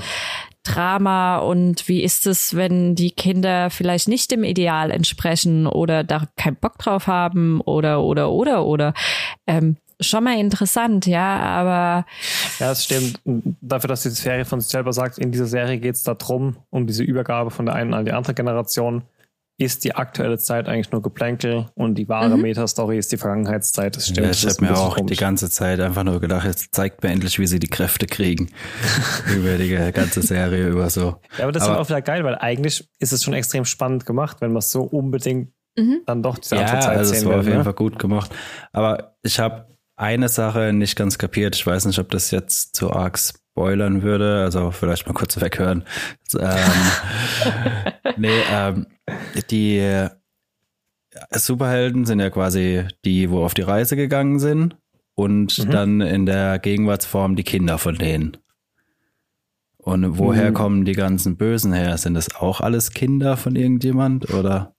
[0.64, 6.28] Drama und wie ist es, wenn die Kinder vielleicht nicht dem Ideal entsprechen oder da
[6.36, 8.94] keinen Bock drauf haben oder oder oder oder
[9.46, 12.06] ähm, schon mal interessant, ja, aber
[12.60, 13.20] ja, es stimmt.
[13.62, 16.86] Dafür, dass die Serie von sich selber sagt, in dieser Serie geht es darum, um
[16.86, 19.04] diese Übergabe von der einen an die andere Generation
[19.60, 22.44] ist die aktuelle Zeit eigentlich nur Geplänkel und die wahre mhm.
[22.44, 23.96] Metastory ist die Vergangenheitszeit.
[23.96, 24.26] Das stimmt.
[24.26, 25.12] Ja, ich habe mir auch komisch.
[25.12, 28.52] die ganze Zeit einfach nur gedacht, jetzt zeigt mir endlich, wie sie die Kräfte kriegen.
[29.36, 31.20] über die ganze Serie über so.
[31.38, 34.06] Ja, aber das aber, ist auch wieder geil, weil eigentlich ist es schon extrem spannend
[34.06, 36.02] gemacht, wenn man es so unbedingt mhm.
[36.06, 37.32] dann doch diese ja, Zeit also sehen will.
[37.32, 37.64] Ja, das war auf jeden ne?
[37.64, 38.32] Fall gut gemacht.
[38.74, 41.56] Aber ich habe eine Sache nicht ganz kapiert.
[41.56, 44.44] Ich weiß nicht, ob das jetzt zu arg spoilern würde.
[44.44, 45.84] Also vielleicht mal kurz weghören.
[46.40, 46.58] ähm,
[48.18, 48.86] nee, ähm,
[49.50, 50.10] die äh,
[51.32, 54.78] Superhelden sind ja quasi die, wo auf die Reise gegangen sind
[55.16, 55.72] und mhm.
[55.72, 58.38] dann in der Gegenwartsform die Kinder von denen.
[59.78, 60.54] Und woher mhm.
[60.54, 61.98] kommen die ganzen Bösen her?
[61.98, 64.76] Sind das auch alles Kinder von irgendjemand oder?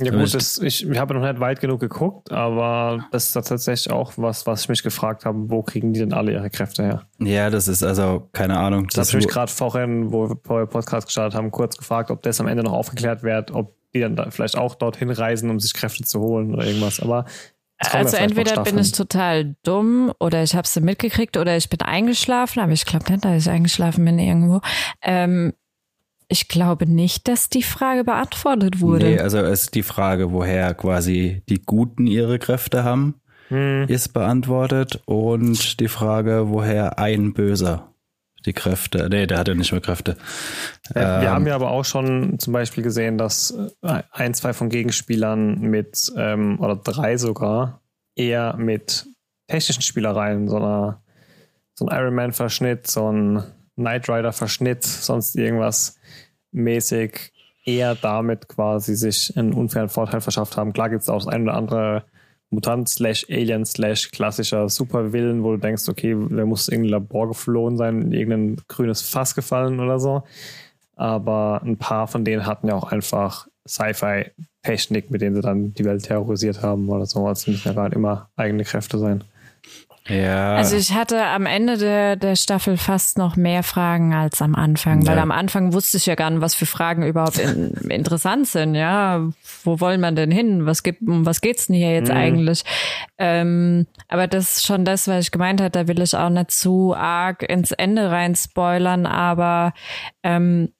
[0.00, 3.92] Ja gut, das, ich, ich habe noch nicht weit genug geguckt, aber das ist tatsächlich
[3.92, 7.02] auch was, was ich mich gefragt habe, wo kriegen die denn alle ihre Kräfte her?
[7.18, 8.86] Ja, das ist also keine Ahnung.
[8.86, 12.22] Das, das habe ich mich gerade vorhin, wo wir Podcast gestartet haben, kurz gefragt, ob
[12.22, 15.58] das am Ende noch aufgeklärt wird, ob die dann da vielleicht auch dorthin reisen, um
[15.60, 17.00] sich Kräfte zu holen oder irgendwas.
[17.00, 17.24] Aber
[17.78, 22.60] also entweder bin ich total dumm oder ich habe sie mitgekriegt oder ich bin eingeschlafen,
[22.60, 24.60] aber ich glaube nicht, dass ich eingeschlafen bin irgendwo.
[25.00, 25.52] Ähm,
[26.28, 29.06] ich glaube nicht, dass die Frage beantwortet wurde.
[29.06, 33.14] Nee, also es ist die Frage, woher quasi die Guten ihre Kräfte haben,
[33.48, 33.86] hm.
[33.88, 37.94] ist beantwortet und die Frage, woher ein Böser
[38.46, 39.08] die Kräfte.
[39.10, 40.16] Nee, der hat ja nicht mehr Kräfte.
[40.94, 44.52] Ja, wir ähm, haben ja aber auch schon zum Beispiel gesehen, dass äh, ein, zwei
[44.52, 47.80] von Gegenspielern mit, ähm, oder drei sogar,
[48.14, 49.06] eher mit
[49.48, 51.02] technischen Spielereien, so, einer,
[51.74, 53.42] so ein Iron Man-Verschnitt, so ein
[53.76, 55.97] Knight Rider-Verschnitt, sonst irgendwas
[56.52, 57.32] mäßig
[57.64, 60.72] eher damit quasi sich einen unfairen Vorteil verschafft haben.
[60.72, 62.04] Klar gibt es auch das ein oder andere
[62.50, 67.28] Mutant slash Alien slash klassischer Supervillain, wo du denkst, okay, der muss in irgendein Labor
[67.28, 70.22] geflohen sein, in irgendein grünes Fass gefallen oder so.
[70.96, 75.84] Aber ein paar von denen hatten ja auch einfach Sci-Fi-Technik, mit denen sie dann die
[75.84, 77.26] Welt terrorisiert haben oder so.
[77.26, 79.24] Also müssen ja nicht immer eigene Kräfte sein.
[80.08, 80.54] Ja.
[80.54, 85.02] Also ich hatte am Ende der, der Staffel fast noch mehr Fragen als am Anfang,
[85.02, 85.12] ja.
[85.12, 88.74] weil am Anfang wusste ich ja gar nicht, was für Fragen überhaupt in, interessant sind.
[88.74, 89.28] Ja,
[89.64, 90.66] wo wollen man denn hin?
[90.66, 92.16] Was gibt, um was geht's denn hier jetzt mhm.
[92.16, 92.64] eigentlich?
[93.18, 95.70] Ähm, aber das ist schon das, was ich gemeint habe.
[95.70, 99.74] Da will ich auch nicht zu arg ins Ende rein spoilern, aber
[100.22, 100.70] ähm,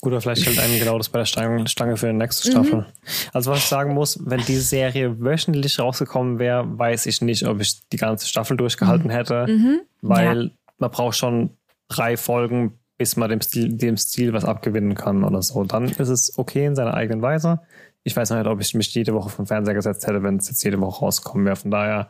[0.00, 2.80] Gut, aber vielleicht stellt einem genau das bei der Stange, Stange für die nächste Staffel.
[2.80, 2.86] Mhm.
[3.32, 7.60] Also was ich sagen muss, wenn diese Serie wöchentlich rausgekommen wäre, weiß ich nicht, ob
[7.60, 9.12] ich die ganze Staffel durchgehalten mhm.
[9.12, 9.80] hätte, mhm.
[10.00, 10.50] weil ja.
[10.78, 11.50] man braucht schon
[11.88, 15.64] drei Folgen, bis man dem Stil, dem Stil was abgewinnen kann oder so.
[15.64, 17.60] Dann ist es okay in seiner eigenen Weise.
[18.04, 20.48] Ich weiß noch nicht, ob ich mich jede Woche vom Fernseher gesetzt hätte, wenn es
[20.48, 21.56] jetzt jede Woche rauskommen wäre.
[21.56, 22.08] Von daher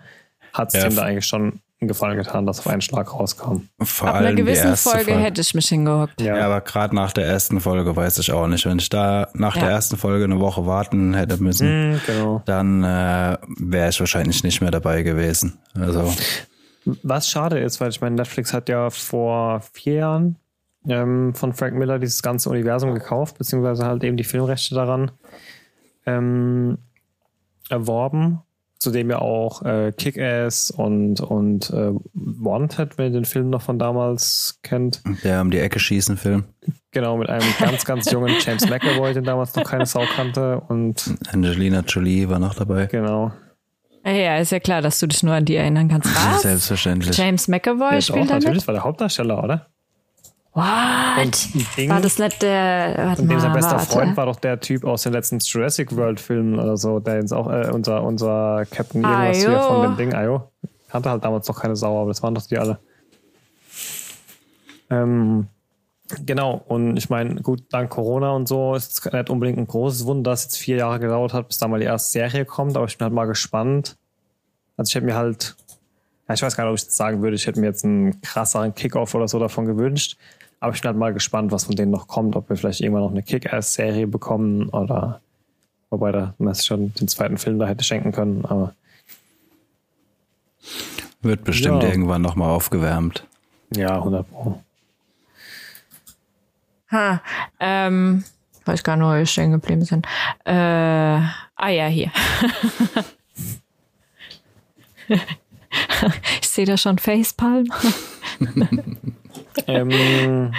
[0.53, 0.88] hat es ja.
[0.90, 3.69] da eigentlich schon einen Gefallen getan, dass auf einen Schlag rauskam.
[3.81, 6.21] Vor Ab einer gewissen Folge, Folge, hätte ich mich hingehockt.
[6.21, 8.67] Ja, ja aber gerade nach der ersten Folge weiß ich auch nicht.
[8.67, 9.62] Wenn ich da nach ja.
[9.62, 12.43] der ersten Folge eine Woche warten hätte müssen, mm, genau.
[12.47, 15.59] dann äh, wäre ich wahrscheinlich nicht mehr dabei gewesen.
[15.75, 16.12] Also.
[17.05, 20.37] Was schade ist, weil ich meine, Netflix hat ja vor vier Jahren
[20.88, 25.12] ähm, von Frank Miller dieses ganze Universum gekauft, beziehungsweise halt eben die Filmrechte daran
[26.07, 26.79] ähm,
[27.69, 28.41] erworben
[28.79, 33.62] zu dem ja auch äh, Kick-Ass und, und äh, Wanted, wenn ihr den Film noch
[33.62, 35.03] von damals kennt.
[35.25, 36.45] Der um die Ecke schießen Film.
[36.93, 40.61] Genau, mit einem ganz, ganz jungen James McAvoy, den damals noch keine Sau kannte.
[40.61, 42.87] Und Angelina Jolie war noch dabei.
[42.87, 43.33] Genau.
[44.05, 46.14] Ja, ist ja klar, dass du dich nur an die erinnern kannst.
[46.14, 46.43] Was?
[46.43, 47.17] Selbstverständlich.
[47.17, 49.67] James McAvoy spielt auch, Natürlich, war der Hauptdarsteller, oder?
[50.52, 51.48] What?
[51.76, 53.14] Ding, war das nicht der.
[53.18, 53.87] Und dem sein bester warte.
[53.87, 57.32] Freund war doch der Typ aus den letzten Jurassic World Filmen oder so, der jetzt
[57.32, 59.48] auch äh, unser, unser Captain irgendwas Ayo.
[59.50, 60.50] hier von dem Ding, Ayo.
[60.88, 62.78] Kannte halt damals noch keine Sau, aber das waren doch die alle.
[64.90, 65.48] Ähm,
[66.24, 70.06] genau, und ich meine, gut, dank Corona und so ist es nicht unbedingt ein großes
[70.06, 72.76] Wunder, dass es jetzt vier Jahre gedauert hat, bis da mal die erste Serie kommt,
[72.76, 73.96] aber ich bin halt mal gespannt.
[74.76, 75.56] Also ich hätte mir halt,
[76.26, 78.20] ja, ich weiß gar nicht, ob ich das sagen würde, ich hätte mir jetzt einen
[78.22, 80.16] krasseren Kickoff oder so davon gewünscht.
[80.61, 83.05] Aber ich bin halt mal gespannt, was von denen noch kommt, ob wir vielleicht irgendwann
[83.05, 85.21] noch eine Kick-Ass-Serie bekommen oder
[85.90, 88.75] wobei da man schon den zweiten Film da hätte schenken können, aber
[91.23, 91.88] wird bestimmt ja.
[91.88, 93.25] irgendwann nochmal aufgewärmt.
[93.75, 94.62] Ja, 100 Pro.
[96.90, 97.21] Ha,
[97.61, 98.25] ähm,
[98.64, 100.07] weiß gar nicht, wo wir stehen geblieben sind.
[100.44, 102.11] Äh, ah ja, hier.
[106.40, 107.66] ich sehe da schon Facepalm.
[109.66, 110.53] ähm,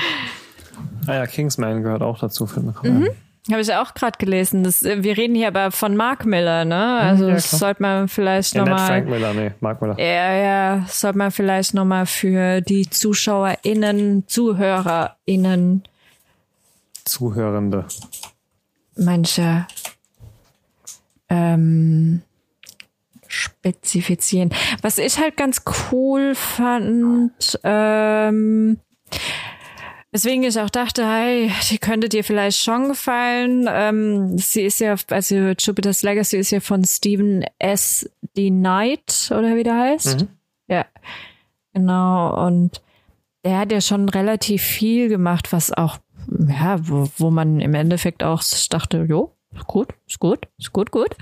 [1.08, 2.48] ah ja, Kingsman gehört auch dazu.
[2.84, 3.10] Mhm.
[3.52, 4.64] Habe ich auch gerade gelesen.
[4.64, 6.98] Das, äh, wir reden hier aber von Mark Miller, ne?
[7.00, 8.88] Also ja, das sollte man vielleicht ja, nochmal.
[8.88, 10.00] Frank Miller, nee, Mark Miller.
[10.00, 15.84] Ja, ja, sollte man vielleicht nochmal für die ZuschauerInnen, ZuhörerInnen.
[17.06, 17.86] Zuhörende.
[18.96, 19.66] Manche
[21.30, 22.22] ähm,
[23.28, 24.52] spezifizieren.
[24.82, 28.78] Was ich halt ganz cool fand, ähm,
[30.12, 33.67] Deswegen ich auch dachte, hey, die könnte dir vielleicht schon gefallen.
[33.69, 38.10] Ähm, sie ist ja, also Jupiter's Legacy ist ja von Stephen S.
[38.36, 38.50] D.
[38.50, 40.22] Knight, oder wie der heißt.
[40.22, 40.28] Mhm.
[40.67, 40.86] Ja,
[41.74, 42.45] genau.
[42.45, 42.82] Und
[43.43, 46.00] der hat ja schon relativ viel gemacht, was auch,
[46.48, 50.91] ja, wo, wo man im Endeffekt auch dachte, jo, ist gut, ist gut, ist gut,
[50.91, 51.15] gut.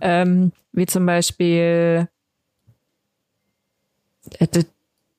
[0.00, 2.08] Ähm, wie zum Beispiel
[4.40, 4.64] der,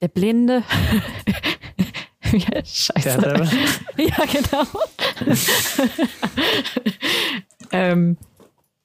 [0.01, 0.63] der Blinde.
[2.37, 3.49] ja, scheiße.
[3.97, 4.63] ja, genau.
[7.71, 8.17] ähm,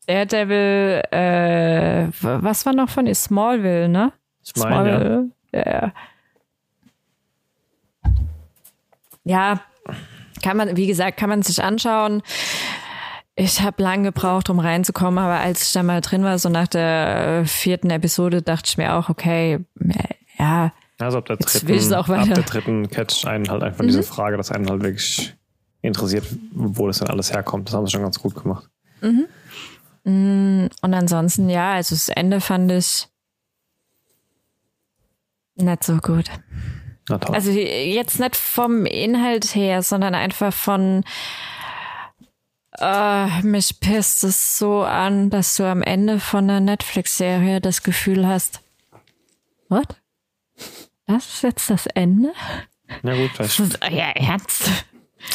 [0.06, 4.12] Daredevil, äh, was war noch von Smallville, ne?
[4.44, 5.30] Smallville.
[5.52, 5.92] Ja.
[9.24, 9.60] ja,
[10.42, 12.22] kann man, wie gesagt, kann man sich anschauen.
[13.34, 16.68] Ich habe lange gebraucht, um reinzukommen, aber als ich da mal drin war, so nach
[16.68, 19.60] der vierten Episode, dachte ich mir auch, okay,
[20.38, 23.88] ja, also ab der dritten, ab der dritten catcht einen halt einfach mhm.
[23.88, 25.34] diese Frage, dass einen halt wirklich
[25.82, 27.68] interessiert, wo das denn alles herkommt.
[27.68, 28.68] Das haben sie schon ganz gut gemacht.
[29.00, 29.26] Mhm.
[30.04, 33.08] Mm, und ansonsten, ja, also das Ende fand ich
[35.56, 36.30] nicht so gut.
[37.08, 41.04] Also jetzt nicht vom Inhalt her, sondern einfach von
[42.78, 48.26] äh, mich pisst es so an, dass du am Ende von einer Netflix-Serie das Gefühl
[48.26, 48.60] hast,
[49.68, 49.96] what?
[51.06, 52.32] Das ist jetzt das Ende?
[53.02, 53.30] Na gut.
[53.38, 54.70] Das ist euer Ernst.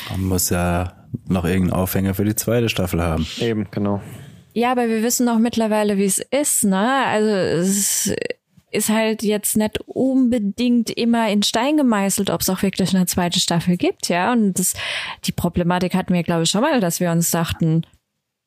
[0.09, 3.27] Man muss ja noch irgendeinen Aufhänger für die zweite Staffel haben.
[3.39, 4.01] Eben, genau.
[4.53, 7.05] Ja, aber wir wissen doch mittlerweile, wie es ist, ne?
[7.05, 8.13] Also es
[8.71, 13.39] ist halt jetzt nicht unbedingt immer in Stein gemeißelt, ob es auch wirklich eine zweite
[13.39, 14.31] Staffel gibt, ja.
[14.31, 14.73] Und das,
[15.25, 17.85] die Problematik hatten wir, glaube ich, schon mal, dass wir uns dachten,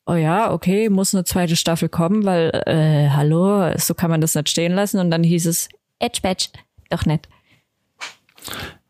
[0.06, 4.34] oh ja, okay, muss eine zweite Staffel kommen, weil, äh, hallo, so kann man das
[4.34, 4.98] nicht stehen lassen.
[4.98, 6.48] Und dann hieß es, Edge Badge,
[6.90, 7.28] doch nicht.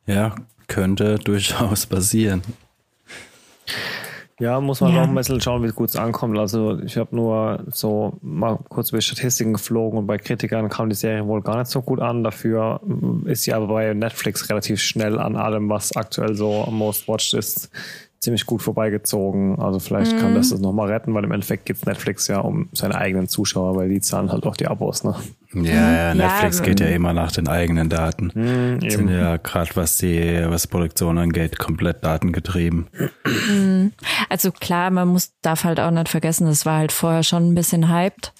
[0.07, 0.35] Ja,
[0.67, 2.43] könnte durchaus passieren.
[4.41, 5.03] Ja, muss man ja.
[5.03, 6.37] noch ein bisschen schauen, wie gut es ankommt.
[6.39, 10.97] Also ich habe nur so mal kurz über Statistiken geflogen und bei Kritikern kam die
[10.97, 12.25] Serie wohl gar nicht so gut an.
[12.25, 12.81] Dafür
[13.27, 17.35] ist sie aber bei Netflix relativ schnell an allem, was aktuell so am Most Watched
[17.35, 17.71] ist,
[18.25, 19.59] ziemlich gut vorbeigezogen.
[19.61, 20.21] Also vielleicht mhm.
[20.21, 23.77] kann das das nochmal retten, weil im Endeffekt gibt Netflix ja um seine eigenen Zuschauer,
[23.77, 25.15] weil die zahlen halt auch die Abos, ne?
[25.53, 28.33] Ja, ja, Netflix ja, geht ja immer nach den eigenen Daten.
[28.35, 32.89] Mhm, sind ja gerade was die, was Produktion angeht, komplett datengetrieben.
[33.49, 33.93] Mhm.
[34.29, 37.55] Also klar, man muss, darf halt auch nicht vergessen, es war halt vorher schon ein
[37.55, 38.33] bisschen hyped.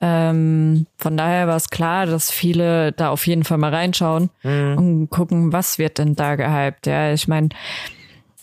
[0.00, 4.76] Ähm, von daher war es klar, dass viele da auf jeden Fall mal reinschauen mhm.
[4.76, 6.86] und gucken, was wird denn da gehypt.
[6.86, 7.48] Ja, ich meine,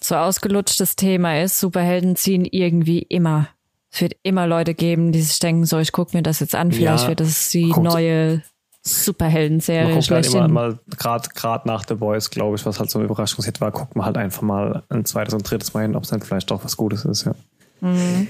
[0.03, 3.47] so ausgelutscht das Thema ist, Superhelden ziehen irgendwie immer.
[3.91, 6.71] Es wird immer Leute geben, die sich denken, so, ich gucke mir das jetzt an,
[6.71, 8.41] vielleicht ja, wird das die neue
[8.81, 9.93] Superhelden-Serie.
[9.95, 13.05] Man halt immer mal, gerade grad nach The Boys, glaube ich, was halt so ein
[13.05, 16.09] Überraschungshit war, guckt man halt einfach mal ein zweites und drittes Mal hin, ob es
[16.09, 17.35] dann vielleicht doch was Gutes ist, ja.
[17.81, 18.27] Mhm.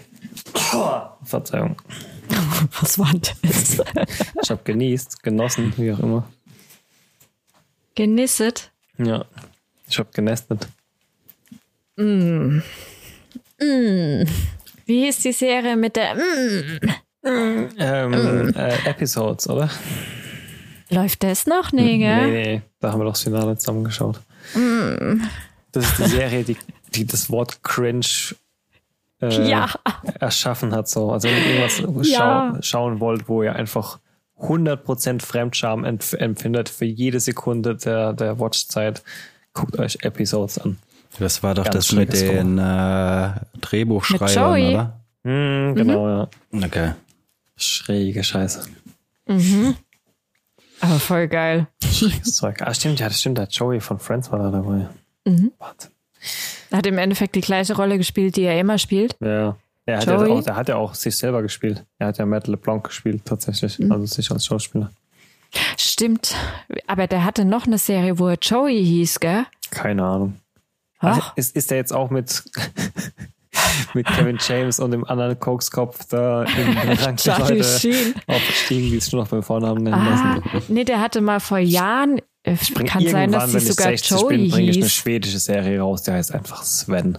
[1.24, 1.76] Verzeihung.
[2.82, 3.82] Was war das?
[4.42, 6.28] ich habe genießt, genossen, wie auch immer.
[7.94, 8.72] Genisset?
[8.98, 9.26] Ja,
[9.88, 10.68] ich habe genestet.
[11.96, 12.62] Mm.
[13.60, 14.26] Mm.
[14.86, 16.80] Wie ist die Serie mit der mm.
[17.26, 18.54] Ähm, mm.
[18.56, 19.70] äh, Episodes, oder?
[20.90, 21.72] Läuft das noch?
[21.72, 22.32] Nee, gell?
[22.32, 24.20] Nee, nee, da haben wir doch das Finale zusammengeschaut.
[24.56, 25.22] Mm.
[25.72, 26.58] Das ist die Serie, die,
[26.94, 28.36] die das Wort cringe
[29.22, 29.70] äh, ja.
[30.20, 30.88] erschaffen hat.
[30.88, 31.12] So.
[31.12, 32.54] Also wenn ihr irgendwas ja.
[32.54, 34.00] schau schauen wollt, wo ihr einfach
[34.40, 39.04] 100% Fremdscham empfindet für jede Sekunde der, der Watchzeit,
[39.54, 40.78] guckt euch Episodes an.
[41.20, 45.00] Das war doch Ganz das mit den äh, Drehbuchschreibern, oder?
[45.24, 46.60] Mm, genau, mhm.
[46.60, 46.68] ja.
[46.68, 46.92] Okay.
[47.56, 48.66] Schräge Scheiße.
[49.28, 49.76] Mhm.
[50.82, 51.68] Aber voll geil.
[51.84, 52.62] Schräges Zeug.
[52.62, 53.38] Ah, stimmt, ja, das stimmt.
[53.38, 54.90] Der Joey von Friends war da dabei.
[55.26, 55.52] Mhm.
[55.60, 55.92] Wahnsinn.
[56.72, 59.16] Hat im Endeffekt die gleiche Rolle gespielt, die er immer spielt.
[59.20, 59.56] Ja.
[59.86, 61.84] Er hat, ja auch, der hat ja auch sich selber gespielt.
[62.00, 63.80] Er hat ja Matt LeBlanc gespielt, tatsächlich.
[63.80, 63.92] Mhm.
[63.92, 64.92] Also sich als Schauspieler.
[65.78, 66.36] Stimmt.
[66.88, 69.46] Aber der hatte noch eine Serie, wo er Joey hieß, gell?
[69.72, 70.36] Keine Ahnung.
[71.04, 72.44] Also ist, ist der jetzt auch mit,
[73.94, 79.10] mit Kevin James und dem anderen Kokskopf da in Rang Charlie Sheen aufgestiegen, die es
[79.10, 80.74] schon noch beim Vornamen nennen ah, lassen?
[80.74, 84.38] Nee, der hatte mal vor Jahren äh, kann sein, dass sie sogar wenn ich Joey
[84.38, 87.18] bin, bringe ich eine schwedische Serie raus, die heißt einfach Sven.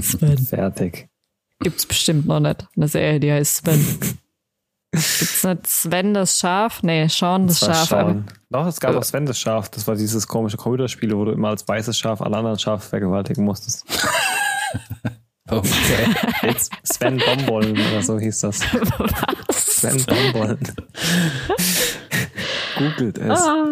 [0.00, 0.38] Sven.
[0.38, 1.08] Fertig.
[1.60, 2.66] Gibt's bestimmt noch nicht.
[2.76, 4.18] Eine Serie, die heißt Sven.
[4.94, 6.82] Gibt's nicht Sven das Schaf?
[6.82, 7.88] Nee, Sean das, das Schaf.
[7.88, 8.26] Sean.
[8.50, 9.68] Doch, es gab auch Sven das Schaf.
[9.68, 13.44] Das war dieses komische Computerspiel, wo du immer als weißes Schaf alle anderen Schafe vergewaltigen
[13.44, 13.84] musstest.
[15.50, 16.06] Okay.
[16.42, 18.60] Jetzt Sven Bombollen oder so hieß das.
[18.72, 19.66] Was?
[19.66, 20.58] Sven Bombollen.
[22.76, 23.40] Googelt es.
[23.40, 23.66] Ah.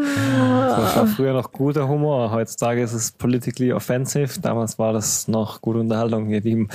[0.76, 2.30] Das war früher noch guter Humor.
[2.30, 4.40] Heutzutage ist es politically offensive.
[4.40, 6.68] Damals war das noch gute Unterhaltung, ihr Lieben.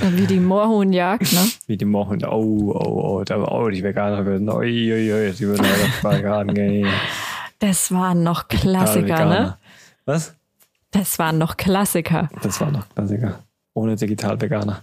[0.00, 1.40] Wie die Moorhuhnjagd, ne?
[1.66, 2.32] Wie die Moorhuhnjagd.
[2.36, 6.54] Oh, oh, oh, da, oh, die Veganer würden, oi, oi, oi, die würden auch vegan
[6.54, 6.88] gehen.
[7.58, 9.58] Das waren noch Klassiker, ne?
[10.04, 10.34] Was?
[10.90, 12.28] Das waren noch Klassiker.
[12.42, 13.40] Das waren noch Klassiker.
[13.74, 14.82] Ohne Digital-Veganer.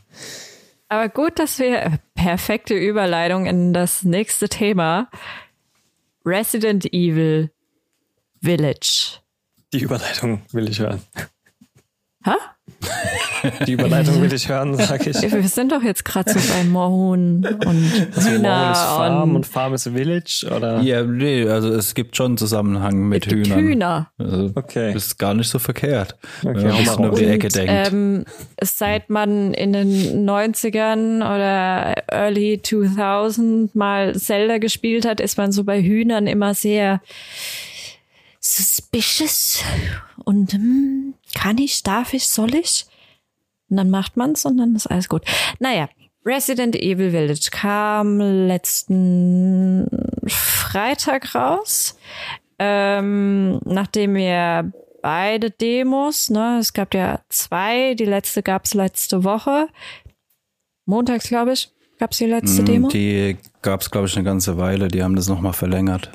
[0.89, 5.09] Aber gut, dass wir perfekte Überleitung in das nächste Thema.
[6.25, 7.51] Resident Evil
[8.41, 9.19] Village.
[9.73, 11.01] Die Überleitung will ich hören.
[12.23, 12.35] Hä?
[13.67, 15.21] Die Überleitung will ich hören, sag ich.
[15.21, 18.57] Wir sind doch jetzt gerade so bei Moorhuhn und also Hühner.
[18.57, 20.79] Moorhuhn ist Farm und, und Farm ist Village, oder?
[20.81, 23.59] Ja, nee, also es gibt schon einen Zusammenhang mit Hühnern.
[23.59, 24.11] Hühner.
[24.17, 24.93] Also okay.
[24.93, 26.15] Ist gar nicht so verkehrt.
[26.41, 27.91] Okay, wenn man nur um die Ecke denkt.
[27.91, 28.25] Ähm,
[28.61, 35.63] seit man in den 90ern oder Early 2000 mal Zelda gespielt hat, ist man so
[35.63, 37.01] bei Hühnern immer sehr
[38.39, 39.63] suspicious
[40.25, 42.85] und hm, kann ich, darf ich, soll ich?
[43.69, 45.23] Und dann macht man's und dann ist alles gut.
[45.59, 45.89] Naja,
[46.25, 49.87] Resident Evil Village kam letzten
[50.27, 51.97] Freitag raus,
[52.59, 54.71] ähm, nachdem wir
[55.01, 59.67] beide Demos, ne, es gab ja zwei, die letzte gab's letzte Woche,
[60.85, 62.87] montags glaube ich, gab's die letzte mm, Demo.
[62.87, 66.11] Die gab's glaube ich eine ganze Weile, die haben das nochmal verlängert.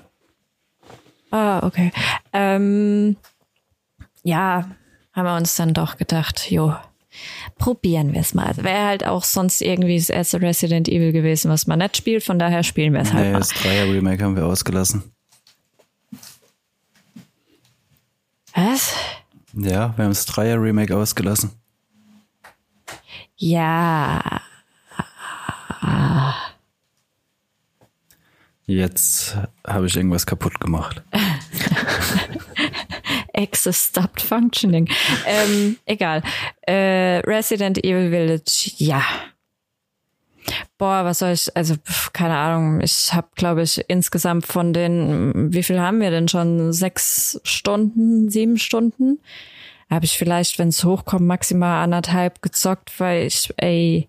[1.31, 1.93] Ah, okay.
[2.33, 3.17] Ähm,
[4.23, 4.71] ja,
[5.13, 6.75] haben wir uns dann doch gedacht, jo,
[7.59, 8.57] probieren wir es mal.
[8.57, 12.39] Wäre halt auch sonst irgendwie das erste Resident Evil gewesen, was man nicht spielt, von
[12.39, 13.39] daher spielen wir es halt nee, mal.
[13.39, 15.03] Das Dreier-Remake haben wir ausgelassen.
[18.55, 18.95] Was?
[19.55, 21.53] Ja, wir haben das Dreier-Remake ausgelassen.
[23.37, 24.41] Ja.
[28.67, 29.37] Jetzt
[29.67, 31.03] habe ich irgendwas kaputt gemacht.
[33.39, 34.89] Access stopped functioning.
[35.27, 36.23] ähm, egal.
[36.63, 39.03] Äh, Resident Evil Village, ja.
[40.79, 41.75] Boah, was soll ich, also
[42.13, 46.73] keine Ahnung, ich habe, glaube ich, insgesamt von den, wie viel haben wir denn schon?
[46.73, 49.21] Sechs Stunden, sieben Stunden?
[49.91, 54.09] Habe ich vielleicht, wenn es hochkommt, maximal anderthalb gezockt, weil ich, ey,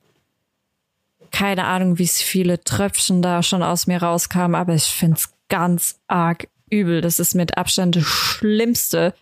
[1.31, 6.47] keine Ahnung, wie viele Tröpfchen da schon aus mir rauskamen, aber ich find's ganz arg
[6.69, 7.01] übel.
[7.01, 9.13] Das ist mit Abstand das Schlimmste,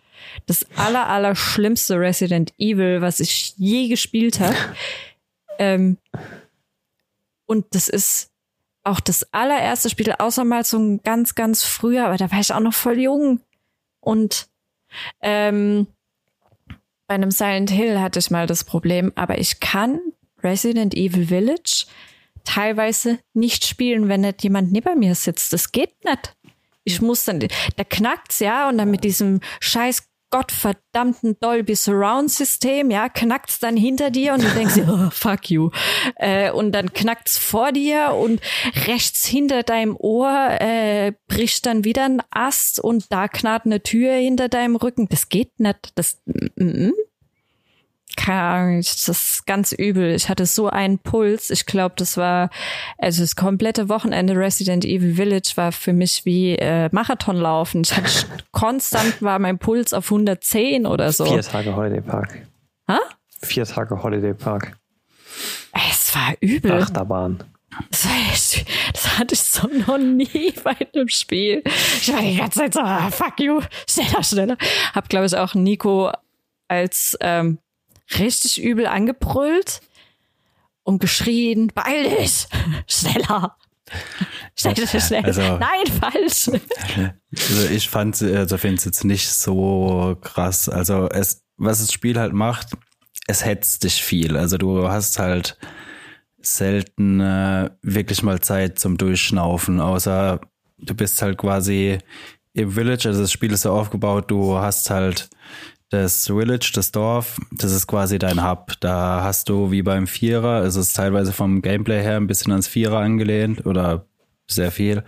[0.46, 4.56] das aller, aller schlimmste Resident Evil, was ich je gespielt habe.
[5.60, 5.98] Ähm,
[7.46, 8.30] und das ist
[8.84, 12.54] auch das allererste Spiel, außer mal so ein ganz, ganz früher, aber da war ich
[12.54, 13.42] auch noch voll jung.
[14.00, 14.48] Und
[15.22, 15.88] ähm,
[17.08, 20.00] bei einem Silent Hill hatte ich mal das Problem, aber ich kann
[20.44, 21.88] Resident Evil Village
[22.44, 25.52] teilweise nicht spielen, wenn nicht jemand neben mir sitzt.
[25.52, 26.37] Das geht nicht.
[26.88, 32.92] Ich muss dann, da knackt's, ja, und dann mit diesem scheiß gottverdammten Dolby Surround System,
[32.92, 35.70] ja, knackt's dann hinter dir und du denkst dir, oh, fuck you.
[36.16, 38.40] Äh, und dann knackt's vor dir und
[38.88, 44.14] rechts hinter deinem Ohr äh, bricht dann wieder ein Ast und da knarrt eine Tür
[44.14, 45.10] hinter deinem Rücken.
[45.10, 45.92] Das geht nicht.
[45.96, 46.94] Das, mm, mm.
[48.16, 50.16] Keine Ahnung, das ist ganz übel.
[50.16, 51.50] Ich hatte so einen Puls.
[51.50, 52.50] Ich glaube, das war,
[52.98, 57.82] also das komplette Wochenende Resident Evil Village war für mich wie äh, Marathonlaufen.
[57.82, 58.10] Ich hatte
[58.52, 61.26] konstant war mein Puls auf 110 oder so.
[61.26, 62.48] Vier Tage Holiday Park.
[62.88, 63.00] Ha?
[63.42, 64.78] Vier Tage Holiday Park.
[65.92, 66.72] Es war übel.
[66.72, 67.44] Achterbahn.
[67.92, 71.62] Das, war echt, das hatte ich so noch nie bei einem Spiel.
[72.02, 74.58] Ich war die ganze Zeit so, ah, fuck you, schneller, schneller.
[74.94, 76.12] Hab, glaube ich, auch Nico
[76.68, 77.60] als ähm,
[78.20, 79.82] richtig übel angebrüllt
[80.84, 82.48] und geschrien, beeil dich,
[82.88, 83.58] schneller.
[84.58, 85.26] Schneller, schneller.
[85.26, 86.50] Also, Nein, falsch.
[86.50, 90.68] Also ich fand, also finde es jetzt nicht so krass.
[90.68, 92.74] Also es, was das Spiel halt macht,
[93.28, 94.36] es hetzt dich viel.
[94.36, 95.58] Also du hast halt
[96.42, 100.42] selten äh, wirklich mal Zeit zum Durchschnaufen, außer
[100.78, 102.00] du bist halt quasi
[102.54, 105.30] im Village, also das Spiel ist so aufgebaut, du hast halt
[105.90, 108.74] das Village, das Dorf, das ist quasi dein Hub.
[108.80, 112.68] Da hast du wie beim Vierer, es ist teilweise vom Gameplay her ein bisschen ans
[112.68, 114.06] Vierer angelehnt oder
[114.50, 115.04] sehr viel.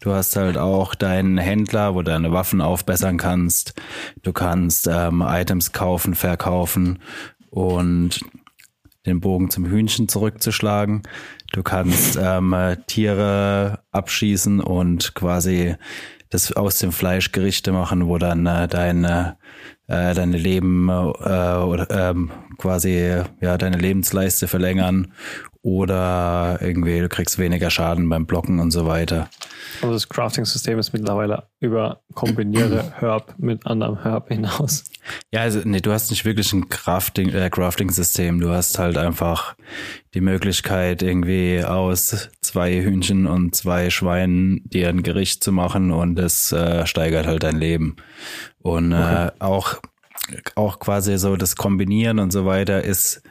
[0.00, 3.74] Du hast halt auch deinen Händler, wo du deine Waffen aufbessern kannst.
[4.22, 6.98] Du kannst ähm, Items kaufen, verkaufen
[7.50, 8.20] und
[9.06, 11.02] den Bogen zum Hühnchen zurückzuschlagen.
[11.52, 12.54] Du kannst ähm,
[12.86, 15.74] Tiere abschießen und quasi
[16.32, 19.36] das aus dem Fleisch Gerichte machen, wo dann äh, deine
[19.86, 25.12] äh, deine Leben äh, oder ähm, quasi ja deine Lebensleiste verlängern
[25.60, 29.28] oder irgendwie du kriegst weniger Schaden beim Blocken und so weiter.
[29.82, 34.84] Also das Crafting-System ist mittlerweile über kombinierte Herb mit anderem Herb hinaus.
[35.32, 38.40] Ja, also nee, du hast nicht wirklich ein Crafting, äh, Crafting-System.
[38.40, 39.56] Du hast halt einfach
[40.14, 46.18] die Möglichkeit, irgendwie aus zwei Hühnchen und zwei Schweinen dir ein Gericht zu machen und
[46.18, 47.96] es äh, steigert halt dein Leben.
[48.60, 49.26] Und äh, okay.
[49.26, 49.80] äh, auch,
[50.54, 53.22] auch quasi so das Kombinieren und so weiter ist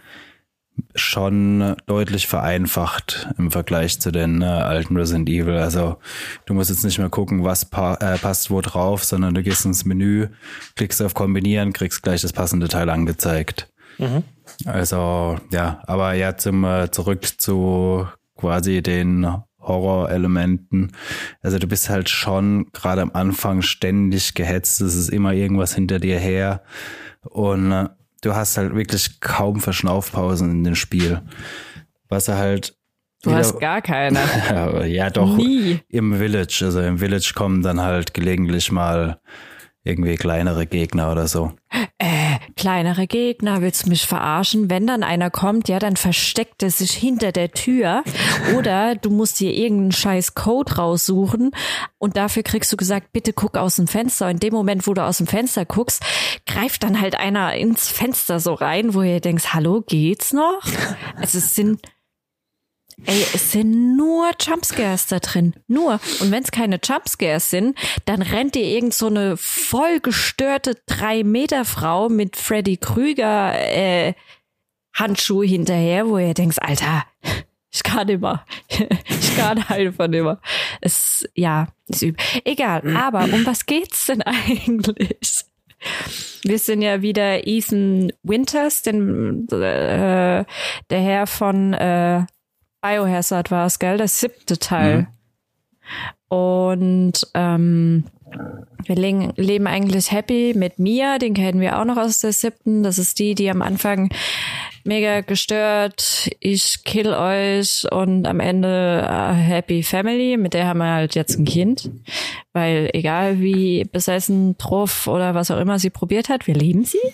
[0.95, 5.57] schon deutlich vereinfacht im Vergleich zu den äh, alten Resident Evil.
[5.57, 5.97] Also
[6.45, 9.65] du musst jetzt nicht mehr gucken, was pa äh, passt wo drauf, sondern du gehst
[9.65, 10.27] ins Menü,
[10.75, 13.71] klickst auf Kombinieren, kriegst gleich das passende Teil angezeigt.
[13.97, 14.23] Mhm.
[14.65, 20.91] Also ja, aber ja, zum äh, zurück zu quasi den Horrorelementen.
[21.41, 24.81] Also du bist halt schon gerade am Anfang ständig gehetzt.
[24.81, 26.63] Es ist immer irgendwas hinter dir her.
[27.21, 27.89] Und äh,
[28.21, 31.21] du hast halt wirklich kaum Verschnaufpausen in dem Spiel.
[32.07, 32.75] Was er halt.
[33.23, 34.19] Du hast gar keine.
[34.87, 35.37] ja, doch.
[35.37, 35.79] Nie.
[35.89, 36.61] Im Village.
[36.63, 39.19] Also im Village kommen dann halt gelegentlich mal
[39.83, 41.53] irgendwie kleinere Gegner oder so.
[41.97, 44.69] Äh, kleinere Gegner, willst du mich verarschen?
[44.69, 48.03] Wenn dann einer kommt, ja, dann versteckt er sich hinter der Tür
[48.57, 51.51] oder du musst dir irgendeinen scheiß Code raussuchen
[51.97, 54.29] und dafür kriegst du gesagt, bitte guck aus dem Fenster.
[54.29, 56.03] In dem Moment, wo du aus dem Fenster guckst,
[56.45, 60.61] greift dann halt einer ins Fenster so rein, wo ihr denkst, hallo, geht's noch?
[61.15, 61.81] Also es sind
[63.05, 65.53] Ey, es sind nur Jumpscares da drin.
[65.67, 65.99] Nur.
[66.19, 71.65] Und wenn es keine Jumpscares sind, dann rennt dir irgend so eine vollgestörte drei Meter
[71.65, 74.13] Frau mit Freddy Krüger äh,
[74.93, 77.05] Handschuh hinterher, wo ihr denkt, Alter,
[77.71, 78.45] ich kann immer.
[79.07, 80.41] Ich kann einfach nicht mehr.
[80.81, 82.17] Es, ja, ist übel.
[82.43, 82.95] Egal.
[82.97, 85.45] Aber um was geht's denn eigentlich?
[86.43, 90.43] Wir sind ja wieder Ethan Winters, den, äh,
[90.89, 92.25] der Herr von äh,
[92.81, 93.97] Biohazard war es, gell?
[93.97, 94.99] Das siebte Teil.
[94.99, 95.07] Mhm.
[96.29, 98.05] Und ähm,
[98.85, 102.83] wir leben, leben eigentlich happy mit Mia, den kennen wir auch noch aus der siebten.
[102.83, 104.09] Das ist die, die am Anfang
[104.83, 110.37] mega gestört, ich kill euch und am Ende uh, Happy Family.
[110.37, 111.91] Mit der haben wir halt jetzt ein Kind.
[112.53, 116.97] Weil egal wie besessen, truff oder was auch immer sie probiert hat, wir lieben sie.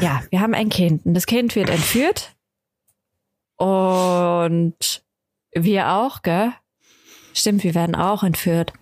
[0.00, 2.34] Ja, wir haben ein Kind und das Kind wird entführt
[3.60, 5.02] und
[5.52, 6.52] wir auch, gell?
[7.34, 8.72] Stimmt, wir werden auch entführt.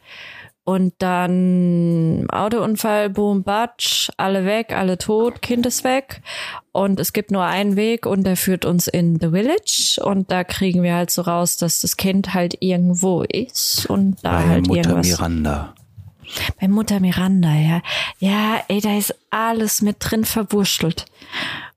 [0.62, 6.22] Und dann Autounfall, boom, batsch, alle weg, alle tot, Kind ist weg.
[6.70, 9.98] Und es gibt nur einen Weg und der führt uns in The Village.
[10.04, 14.32] Und da kriegen wir halt so raus, dass das Kind halt irgendwo ist und da
[14.32, 15.08] Bei halt Mutter irgendwas.
[15.08, 15.74] Miranda.
[16.60, 17.80] Bei Mutter Miranda, ja.
[18.20, 21.06] Ja, ey, da ist alles mit drin verwurschtelt.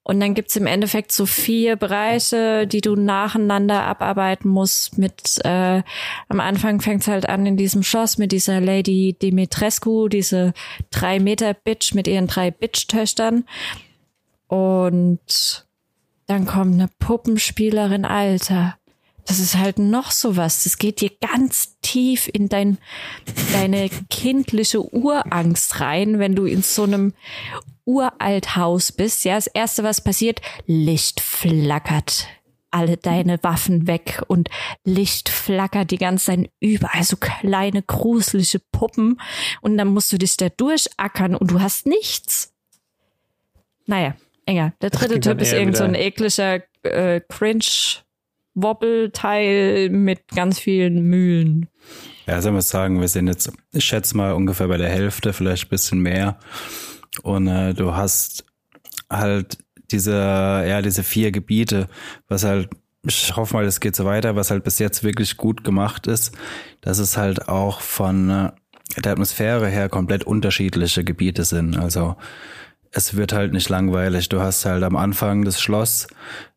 [0.04, 4.98] Und dann gibt's im Endeffekt so vier Bereiche, die du nacheinander abarbeiten musst.
[4.98, 5.84] Mit äh,
[6.28, 10.54] am Anfang fängt's halt an in diesem Schloss mit dieser Lady Dimitrescu, diese
[10.90, 13.46] drei Meter Bitch mit ihren drei Bitch-Töchtern.
[14.48, 15.66] Und
[16.26, 18.78] dann kommt eine Puppenspielerin, Alter.
[19.28, 20.64] Das ist halt noch sowas.
[20.64, 22.80] Das geht dir ganz tief in dein,
[23.54, 27.14] deine kindliche Urangst rein, wenn du in so einem
[27.86, 32.28] uralt Haus bist, ja, das erste, was passiert, Licht flackert
[32.72, 34.50] alle deine Waffen weg und
[34.86, 39.20] Licht flackert die ganze Zeit überall so kleine gruselige Puppen
[39.62, 42.54] und dann musst du dich da durchackern und du hast nichts.
[43.86, 44.16] Naja,
[44.46, 44.74] enger.
[44.82, 47.66] Der dritte Typ ist irgend so ein ekliger äh, Cringe
[48.54, 51.68] Wobbelteil mit ganz vielen Mühlen.
[52.26, 55.66] Ja, soll man sagen, wir sind jetzt, ich schätze mal ungefähr bei der Hälfte, vielleicht
[55.66, 56.38] ein bisschen mehr.
[57.24, 58.46] Und äh, du hast
[59.10, 59.58] halt
[59.92, 61.88] diese, ja, diese vier Gebiete,
[62.28, 62.70] was halt,
[63.06, 66.36] ich hoffe mal, es geht so weiter, was halt bis jetzt wirklich gut gemacht ist,
[66.82, 68.52] dass es halt auch von äh,
[69.04, 71.78] der Atmosphäre her komplett unterschiedliche Gebiete sind.
[71.78, 72.16] Also
[72.92, 74.30] es wird halt nicht langweilig.
[74.30, 76.08] Du hast halt am Anfang das Schloss,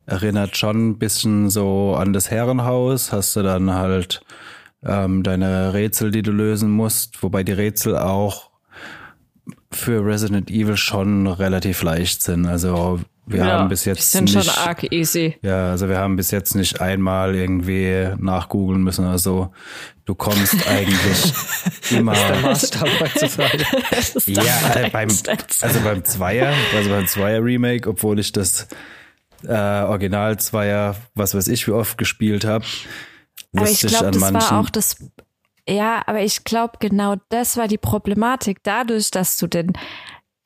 [0.06, 4.22] erinnert schon ein bisschen so an das Herrenhaus, hast du dann halt
[4.84, 8.50] ähm, deine Rätsel, die du lösen musst, wobei die Rätsel auch
[9.76, 12.46] für Resident Evil schon relativ leicht sind.
[12.46, 15.36] Also wir ja, haben bis jetzt sind nicht, schon arg easy.
[15.40, 19.52] Ja, also wir haben bis jetzt nicht einmal irgendwie nachgoogeln müssen oder so.
[20.04, 21.32] Du kommst eigentlich
[21.90, 22.14] immer.
[22.42, 23.64] Das ist der heutzutage.
[24.26, 28.68] ja, äh, beim, also beim Zweier, also beim Zweier Remake, obwohl ich das
[29.46, 32.66] äh, Original Zweier, was weiß ich, wie oft gespielt habe.
[33.56, 34.96] Aber ich glaube, das manchen, war auch das
[35.68, 38.62] ja, aber ich glaube, genau das war die Problematik.
[38.62, 39.72] Dadurch, dass du den,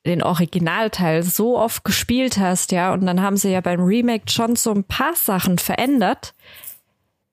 [0.05, 4.55] den Originalteil so oft gespielt hast, ja, und dann haben sie ja beim Remake schon
[4.55, 6.33] so ein paar Sachen verändert.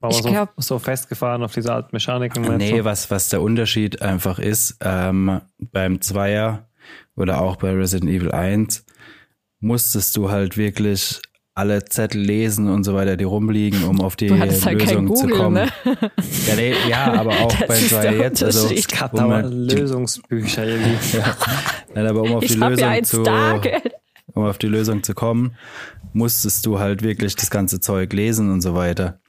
[0.01, 2.57] War ich so, glaub, so festgefahren auf diese alten Mechaniken?
[2.57, 6.69] Nee, was, was der Unterschied einfach ist, ähm, beim Zweier
[7.15, 8.85] oder auch bei Resident Evil 1
[9.61, 11.21] musstest du halt wirklich
[11.57, 15.37] alle Zettel lesen und so weiter, die rumliegen, um auf die halt Lösung Google, zu
[15.37, 15.55] kommen.
[15.55, 15.69] Ne?
[16.47, 18.43] Ja, nee, ja, aber auch das bei zwei jetzt.
[18.43, 20.77] Also ich um halt Lösungsbücher, ihr
[21.15, 21.35] ja.
[21.95, 23.25] Nein, aber um auf ich die Lösung zu,
[24.35, 25.57] um auf die Lösung zu kommen,
[26.13, 29.21] musstest du halt wirklich das ganze Zeug lesen und so weiter.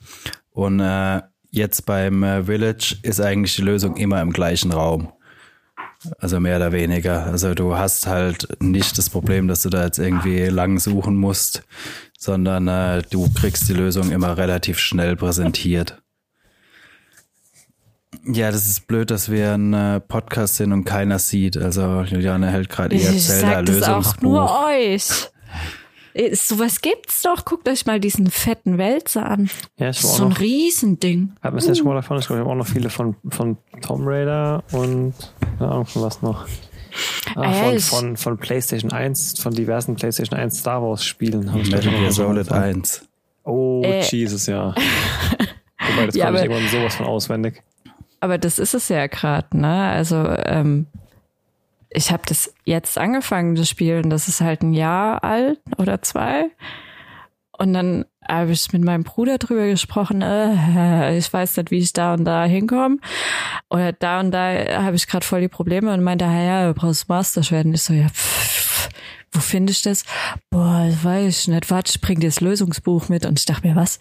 [0.52, 5.14] Und äh, jetzt beim äh, Village ist eigentlich die Lösung immer im gleichen Raum.
[6.20, 7.26] Also mehr oder weniger.
[7.26, 11.64] Also du hast halt nicht das Problem, dass du da jetzt irgendwie lang suchen musst,
[12.18, 16.02] sondern äh, du kriegst die Lösung immer relativ schnell präsentiert.
[18.26, 21.58] Ja, das ist blöd, dass wir ein äh, Podcast sind und keiner sieht.
[21.58, 24.18] Also Juliane hält gerade ihr Zelda-Lösungsbuch.
[24.18, 25.30] auch nur euch.
[26.14, 27.46] Äh, sowas gibt's doch.
[27.46, 29.50] Guckt euch mal diesen fetten Wälzer an.
[29.78, 31.34] Ja, ich war so ein noch, Riesending.
[31.42, 31.68] Hat man uh.
[31.68, 32.18] jetzt schon mal davon?
[32.20, 35.14] Ich glaube, ich habe auch noch viele von, von Tomb Raider und
[35.58, 36.48] keine Ahnung von was noch.
[37.36, 41.46] Ah, ah von, von, von, PlayStation 1, von diversen PlayStation 1 Star Wars Spielen.
[41.46, 43.08] Metal Gear Solid 1.
[43.44, 44.02] Oh, äh.
[44.02, 44.74] Jesus, ja.
[45.80, 47.64] Wobei, das ja, kann ich irgendwann sowas von auswendig.
[48.20, 49.90] Aber das ist es ja gerade, ne?
[49.90, 50.88] Also, ähm,
[51.90, 56.02] ich habe das jetzt angefangen, das Spiel, und das ist halt ein Jahr alt oder
[56.02, 56.50] zwei.
[57.58, 61.94] Und dann habe ich mit meinem Bruder drüber gesprochen, äh, ich weiß nicht, wie ich
[61.94, 62.98] da und da hinkomme.
[63.70, 67.10] Oder da und da habe ich gerade voll die Probleme und meinte, ja, du brauchst
[67.10, 67.66] Masterschwert.
[67.66, 68.90] Und ich so, ja, pff,
[69.32, 70.04] wo finde ich das?
[70.50, 71.72] Boah, weiß ich nicht.
[71.72, 73.26] Warte, ich bring dir das Lösungsbuch mit.
[73.26, 74.00] Und ich dachte mir, was?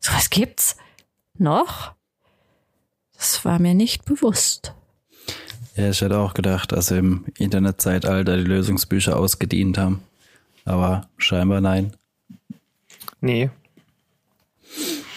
[0.00, 0.76] So was gibt's?
[1.38, 1.92] Noch?
[3.16, 4.74] Das war mir nicht bewusst.
[5.78, 10.02] Ja, ich hätte auch gedacht, dass im Internetzeitalter die Lösungsbücher ausgedient haben.
[10.64, 11.92] Aber scheinbar nein.
[13.20, 13.48] Nee.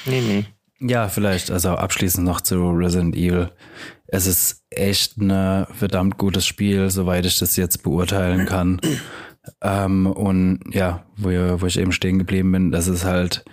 [0.05, 0.45] Nee, nee.
[0.79, 3.49] Ja, vielleicht, also abschließend noch zu Resident Evil.
[4.05, 8.79] Es ist echt ein verdammt gutes Spiel, soweit ich das jetzt beurteilen kann.
[9.61, 13.43] ähm, und ja, wo, wo ich eben stehen geblieben bin, dass es halt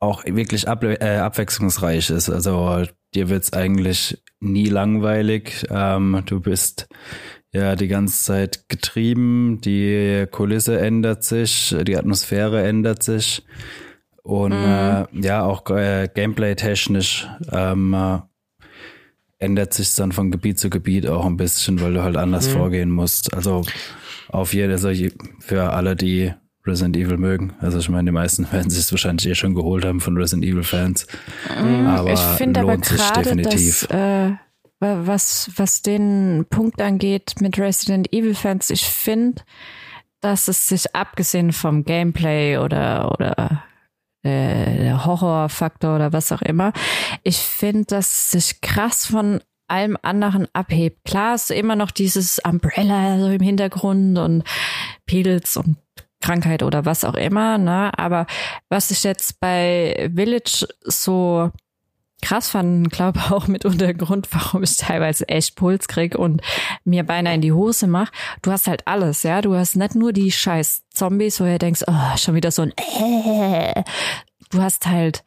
[0.00, 2.30] auch wirklich ab, äh, abwechslungsreich ist.
[2.30, 2.84] Also
[3.14, 5.66] dir wird's eigentlich nie langweilig.
[5.70, 6.88] Ähm, du bist
[7.52, 13.44] ja die ganze Zeit getrieben, die Kulisse ändert sich, die Atmosphäre ändert sich
[14.22, 14.64] und mhm.
[14.64, 18.18] äh, ja auch äh, Gameplay-technisch ähm, äh,
[19.38, 22.52] ändert sich dann von Gebiet zu Gebiet auch ein bisschen, weil du halt anders mhm.
[22.52, 23.34] vorgehen musst.
[23.34, 23.64] Also
[24.28, 25.08] auf jeden Fall also
[25.40, 26.32] für alle, die
[26.70, 27.52] Resident Evil mögen.
[27.60, 30.44] Also ich meine, die meisten werden sich es wahrscheinlich eh schon geholt haben von Resident
[30.44, 31.06] Evil Fans.
[31.62, 31.86] Mhm.
[31.86, 34.32] Aber ich finde aber gerade, dass, äh,
[34.80, 39.42] was, was den Punkt angeht mit Resident Evil Fans, ich finde,
[40.20, 43.64] dass es sich abgesehen vom Gameplay oder, oder
[44.22, 46.72] äh, der Horrorfaktor oder was auch immer,
[47.22, 49.40] ich finde, dass es sich krass von
[49.70, 51.04] allem anderen abhebt.
[51.04, 54.44] Klar ist immer noch dieses Umbrella so im Hintergrund und
[55.06, 55.76] Pilz und
[56.20, 57.90] Krankheit oder was auch immer, ne?
[57.98, 58.26] Aber
[58.68, 61.50] was ich jetzt bei Village so
[62.22, 66.42] krass fand, glaube auch mit unter Grund, warum ich teilweise echt Puls krieg und
[66.84, 68.10] mir beinahe in die Hose mach.
[68.42, 69.40] Du hast halt alles, ja.
[69.40, 72.72] Du hast nicht nur die scheiß Zombies, wo du denkst, oh, schon wieder so ein
[72.76, 73.82] äh.
[74.50, 75.22] Du hast halt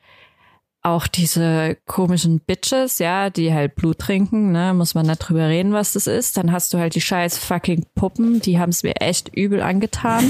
[0.81, 5.71] auch diese komischen Bitches, ja, die halt Blut trinken, ne, muss man nicht drüber reden,
[5.71, 6.35] was das ist.
[6.35, 10.29] Dann hast du halt die scheiß fucking Puppen, die haben es mir echt übel angetan.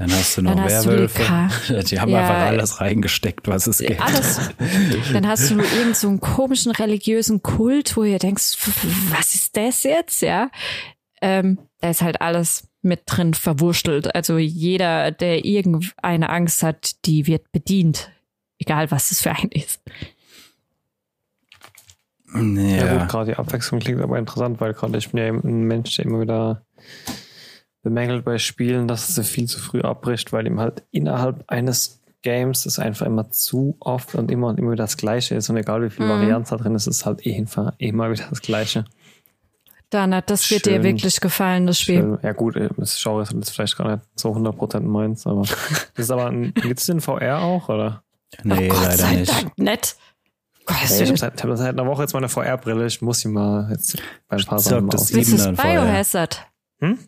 [0.00, 1.22] Dann hast du noch dann Werwölfe.
[1.68, 4.00] Die, die, haben ja, einfach alles reingesteckt, was es gibt.
[4.00, 4.40] Alles.
[5.12, 8.56] Dann hast du irgend so einen komischen religiösen Kult, wo ihr denkst,
[9.10, 10.50] was ist das jetzt, ja?
[11.20, 14.14] Ähm, da ist halt alles mit drin verwurschtelt.
[14.14, 18.10] Also jeder, der irgendeine Angst hat, die wird bedient.
[18.58, 19.82] Egal, was es für ein ist.
[22.32, 25.64] Ja, ja gut, gerade die Abwechslung klingt aber interessant, weil gerade ich bin ja ein
[25.64, 26.64] Mensch, der immer wieder
[27.82, 32.66] bemängelt bei Spielen, dass es viel zu früh abbricht, weil ihm halt innerhalb eines Games
[32.66, 35.82] es einfach immer zu oft und immer und immer wieder das Gleiche ist und egal
[35.82, 36.10] wie viel mhm.
[36.10, 37.44] Varianz da drin ist, ist es halt eh
[37.78, 38.84] immer wieder das Gleiche.
[39.88, 40.74] Dana, das wird Schön.
[40.74, 42.00] dir wirklich gefallen, das Spiel.
[42.00, 42.18] Schön.
[42.22, 45.58] Ja gut, das Genre ist jetzt vielleicht gar nicht so 100% meins, aber das
[45.96, 48.04] ist aber, gibt es den VR auch, oder?
[48.44, 49.32] Nee, oh Gott leider sei nicht.
[49.32, 49.96] Dank, nett.
[50.64, 53.68] Gott, hey, ich habe hab seit einer Woche jetzt meine VR-Brille, ich muss sie mal
[53.72, 56.46] jetzt bei ein paar Sachen Das ist das Biohazard.
[56.80, 56.98] Hm?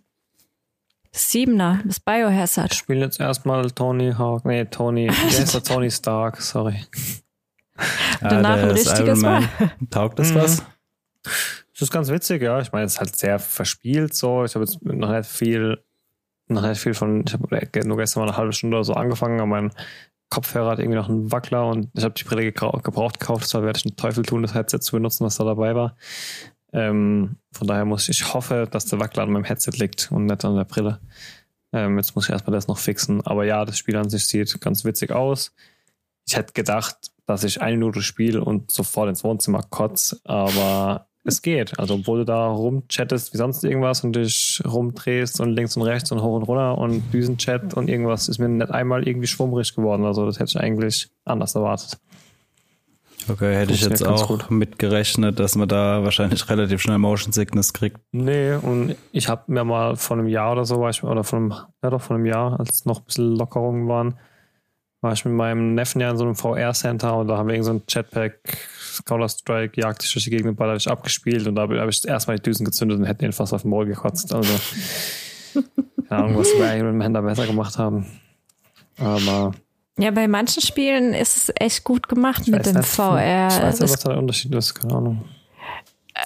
[1.13, 2.73] Das Siebener, das Biohazard.
[2.73, 6.85] Ich spiele jetzt erstmal Tony Hawk, nee, Tony, der Tony Stark, sorry.
[8.21, 9.49] Danach ah, ein richtiges Mal.
[9.91, 10.37] Taugt das mhm.
[10.37, 10.65] was?
[11.23, 12.61] Das ist ganz witzig, ja.
[12.61, 14.45] Ich meine, es ist halt sehr verspielt so.
[14.45, 15.83] Ich habe jetzt noch nicht viel,
[16.49, 19.41] noch nicht viel von, ich habe nur gestern mal eine halbe Stunde oder so angefangen,
[19.41, 19.73] aber mein
[20.31, 23.79] Kopfhörer hat irgendwie noch einen Wackler und ich habe die Brille gebraucht gekauft, deshalb werde
[23.79, 25.95] ich einen Teufel tun, das Headset zu benutzen, was da dabei war.
[26.73, 30.27] Ähm, von daher muss ich, ich hoffe, dass der Wackler an meinem Headset liegt und
[30.27, 31.01] nicht an der Brille.
[31.73, 33.21] Ähm, jetzt muss ich erstmal das noch fixen.
[33.27, 35.53] Aber ja, das Spiel an sich sieht ganz witzig aus.
[36.27, 36.97] Ich hätte gedacht,
[37.27, 41.79] dass ich eine Minute spiele und sofort ins Wohnzimmer kotze, aber es geht.
[41.79, 46.11] Also, obwohl du da rumchattest wie sonst irgendwas und dich rumdrehst und links und rechts
[46.11, 50.05] und hoch und runter und Düsenchat und irgendwas, ist mir nicht einmal irgendwie schwummrig geworden.
[50.05, 51.99] Also, das hätte ich eigentlich anders erwartet.
[53.29, 54.51] Okay, hätte ich jetzt auch gut.
[54.51, 57.99] mitgerechnet, dass man da wahrscheinlich relativ schnell Motion Sickness kriegt.
[58.13, 61.39] Nee, und ich habe mir mal vor einem Jahr oder so, war ich, oder vor
[61.39, 64.15] einem, ja doch, vor einem Jahr, als noch ein bisschen Lockerungen waren,
[65.03, 67.67] war ich mit meinem Neffen ja in so einem VR-Center und da haben wir irgend
[67.67, 68.39] so ein Jetpack,
[69.05, 72.65] Counter-Strike, Jagd durch die Gegend ballert ich abgespielt und da habe ich erstmal die Düsen
[72.65, 74.33] gezündet und hätte ihn fast auf den Maul gekotzt.
[74.33, 74.53] Also,
[76.09, 78.07] keine Ahnung, was wir eigentlich mit dem Händler besser gemacht haben.
[78.99, 79.53] Aber
[79.99, 83.49] ja, bei manchen Spielen ist es echt gut gemacht mit dem VR.
[83.49, 85.25] Ich weiß nicht, was da der Unterschied ist, keine Ahnung.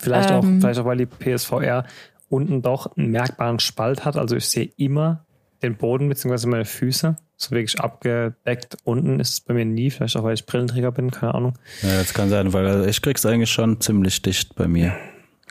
[0.00, 1.84] Vielleicht, ähm, auch, vielleicht auch, weil die PSVR
[2.28, 4.16] unten doch einen merkbaren Spalt hat.
[4.16, 5.24] Also ich sehe immer
[5.62, 6.46] den Boden bzw.
[6.48, 7.16] meine Füße.
[7.36, 8.78] So wirklich abgedeckt.
[8.84, 9.90] Unten ist es bei mir nie.
[9.90, 11.58] Vielleicht auch, weil ich Brillenträger bin, keine Ahnung.
[11.82, 14.96] Ja, das kann sein, weil ich krieg's eigentlich schon ziemlich dicht bei mir.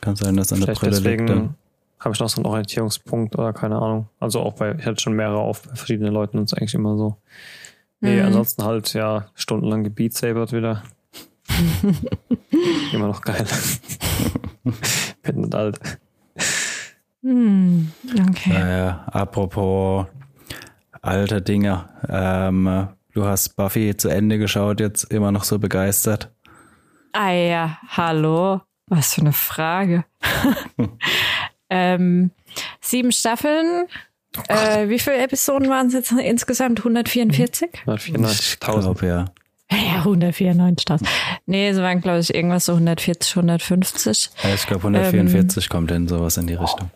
[0.01, 1.49] Kann sein, dass an der Brille deswegen liegt.
[1.99, 4.09] Habe ich noch so einen Orientierungspunkt oder keine Ahnung.
[4.19, 6.73] Also auch bei, ich hatte schon mehrere auf bei verschiedenen Leuten und es ist eigentlich
[6.73, 7.17] immer so.
[8.01, 8.27] Nee, mhm.
[8.27, 10.83] ansonsten halt ja stundenlang gebeatsabert wieder.
[12.93, 13.45] Immer noch geil.
[15.23, 15.79] Bin nicht alt.
[17.21, 17.91] Hm,
[18.29, 18.53] okay.
[18.53, 20.05] Naja, apropos
[21.01, 21.89] alte Dinge.
[22.09, 26.31] Ähm, du hast Buffy zu Ende geschaut, jetzt immer noch so begeistert.
[27.13, 28.61] Ah ja, hallo.
[28.87, 30.05] Was für eine Frage.
[31.69, 32.31] ähm,
[32.81, 33.87] sieben Staffeln,
[34.47, 36.79] äh, wie viele Episoden waren es jetzt insgesamt?
[36.79, 37.69] 144?
[37.85, 39.05] 194.000.
[39.05, 39.25] ja.
[39.71, 41.07] Ja, 194.000.
[41.47, 44.29] Nee, es waren, glaube ich, irgendwas so 140, 150.
[44.43, 46.91] Ja, ich glaube, 144 ähm, kommt in sowas in die Richtung.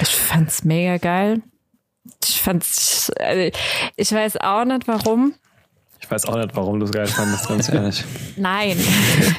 [0.00, 1.42] Ich fand's mega geil.
[2.24, 3.50] Ich fand's, also
[3.96, 5.34] ich weiß auch nicht warum.
[6.00, 8.04] Ich weiß auch nicht, warum du es geil fandest, ganz ehrlich.
[8.36, 8.76] Nein.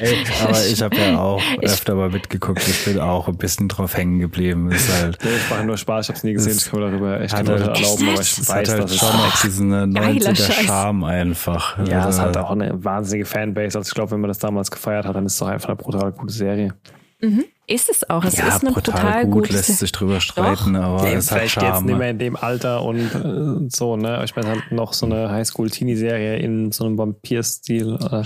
[0.00, 2.66] Ey, aber ich habe ja auch öfter mal mitgeguckt.
[2.66, 4.70] Ich bin auch ein bisschen drauf hängen geblieben.
[4.72, 6.06] Ist halt, nee, ich mache nur Spaß.
[6.06, 6.56] Ich habe es nie gesehen.
[6.58, 8.08] Ich kann mir darüber echt halt, erlauben.
[8.08, 11.78] Aber ich weiß, halt dass schon noch diesen 90er Charme einfach.
[11.86, 13.78] Ja, also, es hat auch eine wahnsinnige Fanbase.
[13.78, 15.76] Also ich glaube, wenn man das damals gefeiert hat, dann ist es doch einfach eine
[15.76, 16.74] brutal gute Serie.
[17.20, 17.44] Mhm.
[17.66, 18.24] Ist es auch.
[18.24, 20.80] Es ja, ist eine brutal, brutal gut, gute lässt sich drüber streiten, Doch.
[20.80, 21.66] aber nee, es hat Charme.
[21.66, 24.22] jetzt nicht mehr in dem Alter und äh, so, ne?
[24.24, 27.98] Ich meine halt noch so eine Highschool-Teenie-Serie in so einem Vampir-Stil.
[28.00, 28.22] Äh.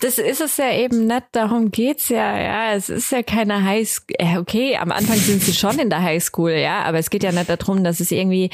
[0.00, 2.74] Das ist es ja eben nicht, darum geht's ja, ja.
[2.74, 4.14] Es ist ja keine Highschool.
[4.38, 7.48] Okay, am Anfang sind sie schon in der Highschool, ja, aber es geht ja nicht
[7.48, 8.50] darum, dass es irgendwie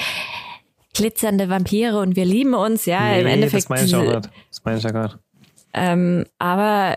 [0.94, 3.10] glitzernde Vampire und wir lieben uns, ja.
[3.10, 3.64] Nee, Im Endeffekt.
[3.64, 4.30] Das meine ich auch nicht.
[4.48, 5.18] Das meine ich ja gerade.
[5.74, 6.96] Ähm, aber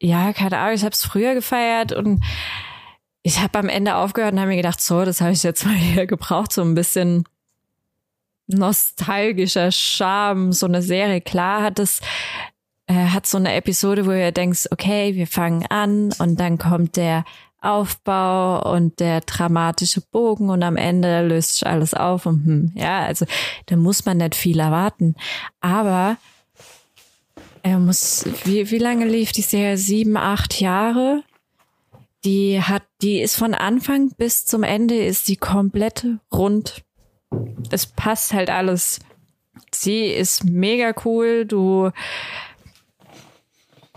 [0.00, 2.22] ja, keine Ahnung, ich habe es früher gefeiert und
[3.22, 5.74] ich habe am Ende aufgehört und habe mir gedacht, so, das habe ich jetzt mal
[5.76, 7.24] hier gebraucht, so ein bisschen
[8.48, 11.20] nostalgischer Charme, so eine Serie.
[11.20, 12.00] Klar hat es
[12.86, 16.96] äh, hat so eine Episode, wo ihr denkst, okay, wir fangen an und dann kommt
[16.96, 17.24] der
[17.60, 23.04] Aufbau und der dramatische Bogen und am Ende löst sich alles auf und hm, ja,
[23.04, 23.24] also
[23.66, 25.14] da muss man nicht viel erwarten.
[25.60, 26.16] Aber
[27.62, 29.76] er muss, wie, wie lange lief die Serie?
[29.76, 31.22] Sieben, acht Jahre?
[32.24, 36.82] Die hat, die ist von Anfang bis zum Ende ist die komplett rund.
[37.70, 39.00] Es passt halt alles.
[39.72, 41.44] Sie ist mega cool.
[41.46, 41.90] Du,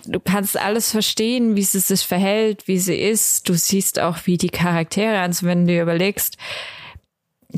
[0.05, 3.47] du kannst alles verstehen, wie sie sich verhält, wie sie ist.
[3.49, 6.37] Du siehst auch, wie die Charaktere, also wenn du dir überlegst,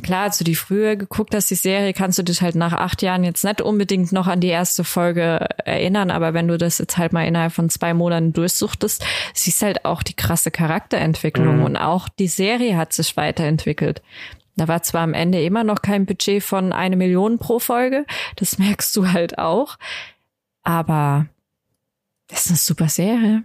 [0.03, 3.01] klar, als du die früher geguckt hast, die Serie, kannst du dich halt nach acht
[3.01, 6.97] Jahren jetzt nicht unbedingt noch an die erste Folge erinnern, aber wenn du das jetzt
[6.97, 11.63] halt mal innerhalb von zwei Monaten durchsuchtest, siehst halt auch die krasse Charakterentwicklung mhm.
[11.63, 14.01] und auch die Serie hat sich weiterentwickelt.
[14.55, 18.57] Da war zwar am Ende immer noch kein Budget von eine Million pro Folge, das
[18.59, 19.77] merkst du halt auch,
[20.63, 21.27] aber
[22.27, 23.43] das ist eine super Serie.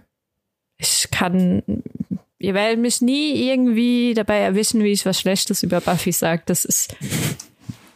[0.77, 1.63] Ich kann
[2.43, 6.43] ihr werdet mich nie irgendwie dabei erwischen, wie ich was Schlechtes über Buffy sage.
[6.45, 6.93] Das ist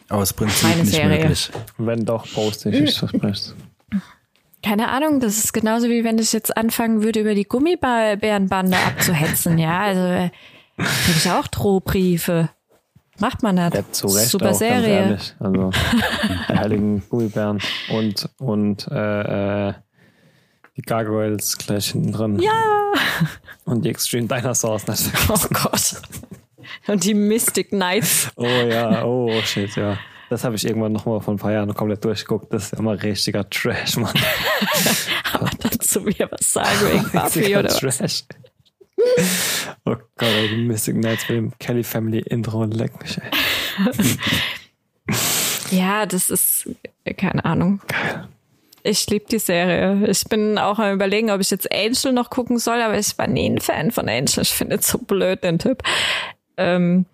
[0.08, 1.18] aus Prinzip nicht Serie.
[1.18, 1.50] möglich.
[1.76, 3.54] Wenn doch, poste ich was Bestes.
[4.62, 9.58] Keine Ahnung, das ist genauso wie wenn ich jetzt anfangen würde, über die Gummibärenbande abzuhetzen.
[9.58, 10.30] Ja, also äh,
[10.78, 12.48] hätte ich auch Drohbriefe.
[13.20, 13.74] Macht man das.
[13.74, 15.18] Ja, zu Recht Super auch, Serie.
[15.38, 15.70] Also,
[16.48, 19.74] die heiligen Gummibären und, und äh, äh
[20.76, 22.38] die Gargoyles gleich hinten drin.
[22.38, 22.77] Ja!
[23.64, 25.14] Und die Extreme Dinosaurs natürlich.
[25.28, 26.00] Oh Gott.
[26.86, 28.30] Und die Mystic Knights.
[28.36, 29.98] Oh ja, oh shit, ja.
[30.30, 32.52] Das habe ich irgendwann nochmal vor ein paar Jahren komplett durchgeguckt.
[32.52, 34.12] Das ist immer richtiger Trash, Mann.
[35.32, 38.00] Aber dazu mir was sagen wegen Buffy oder Trash.
[38.00, 38.26] was?
[39.84, 43.30] Oh Gott, ey, die Mystic Knights mit dem Kelly Family Intro leck mich, ey.
[45.70, 46.68] ja, das ist,
[47.16, 47.80] keine Ahnung.
[47.86, 48.28] Geil.
[48.88, 50.06] Ich liebe die Serie.
[50.08, 53.26] Ich bin auch am überlegen, ob ich jetzt Angel noch gucken soll, aber ich war
[53.26, 54.40] nie ein Fan von Angel.
[54.40, 55.82] Ich finde es so blöd, den Typ.
[56.56, 57.04] Ähm,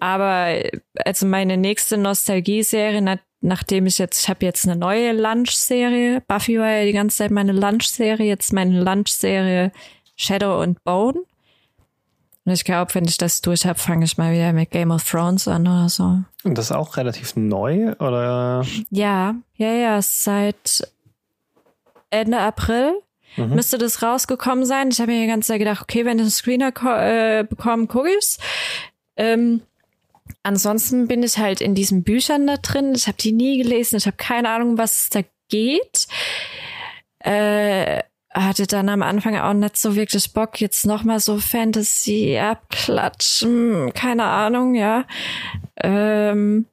[0.00, 0.60] aber
[1.04, 6.20] also meine nächste Nostalgie-Serie, nach, nachdem ich jetzt, ich habe jetzt eine neue Lunch-Serie.
[6.26, 9.70] Buffy war ja die ganze Zeit meine Lunch-Serie, jetzt meine Lunch-Serie
[10.16, 11.20] Shadow and Bone.
[12.44, 15.08] Und ich glaube, wenn ich das durch habe, fange ich mal wieder mit Game of
[15.08, 16.18] Thrones an oder so.
[16.42, 18.64] Und das ist auch relativ neu, oder?
[18.90, 20.82] Ja, ja, ja, seit
[22.10, 22.94] Ende April
[23.36, 23.54] mhm.
[23.54, 24.90] müsste das rausgekommen sein.
[24.90, 28.10] Ich habe mir die ganze Zeit gedacht, okay, wenn ich einen Screener äh, bekomme, gucke
[28.10, 28.38] ich's.
[29.16, 29.62] Ähm,
[30.42, 32.94] ansonsten bin ich halt in diesen Büchern da drin.
[32.94, 33.96] Ich habe die nie gelesen.
[33.96, 36.06] Ich habe keine Ahnung, was es da geht.
[37.20, 38.02] Äh,
[38.32, 44.24] hatte dann am Anfang auch nicht so wirklich Bock, jetzt nochmal so Fantasy abklatschen, keine
[44.24, 45.04] Ahnung, ja.
[45.76, 46.66] Ähm,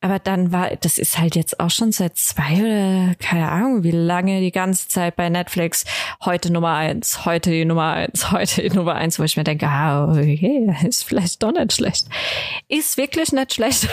[0.00, 3.90] aber dann war, das ist halt jetzt auch schon seit zwei oder keine Ahnung, wie
[3.90, 5.84] lange die ganze Zeit bei Netflix
[6.24, 9.66] heute Nummer eins, heute die Nummer eins, heute die Nummer eins, wo ich mir denke,
[9.68, 12.06] ah, okay, ist vielleicht doch nicht schlecht.
[12.68, 13.88] Ist wirklich nicht schlecht.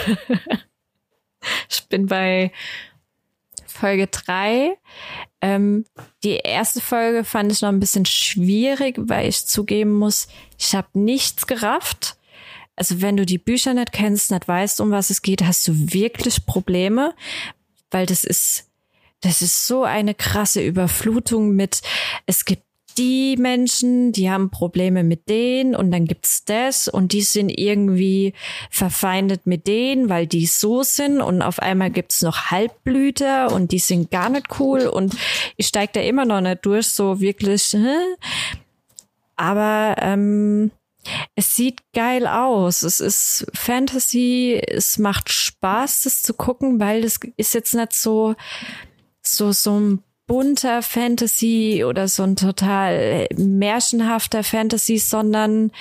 [1.69, 2.51] ich bin bei
[3.65, 4.77] Folge drei.
[5.41, 5.85] Ähm,
[6.23, 10.27] die erste Folge fand ich noch ein bisschen schwierig, weil ich zugeben muss,
[10.57, 12.17] ich habe nichts gerafft
[12.75, 15.73] also wenn du die Bücher nicht kennst, nicht weißt, um was es geht, hast du
[15.93, 17.13] wirklich Probleme,
[17.91, 18.69] weil das ist,
[19.21, 21.81] das ist so eine krasse Überflutung mit,
[22.25, 22.63] es gibt
[22.97, 28.33] die Menschen, die haben Probleme mit denen und dann gibt's das und die sind irgendwie
[28.69, 33.79] verfeindet mit denen, weil die so sind und auf einmal gibt's noch Halbblüter und die
[33.79, 35.15] sind gar nicht cool und
[35.57, 37.75] ich steig da immer noch nicht durch, so wirklich.
[39.35, 40.71] Aber ähm,
[41.35, 42.83] es sieht geil aus.
[42.83, 44.61] Es ist Fantasy.
[44.65, 48.35] Es macht Spaß, das zu gucken, weil das ist jetzt nicht so,
[49.21, 55.71] so, so ein bunter Fantasy oder so ein total märchenhafter Fantasy, sondern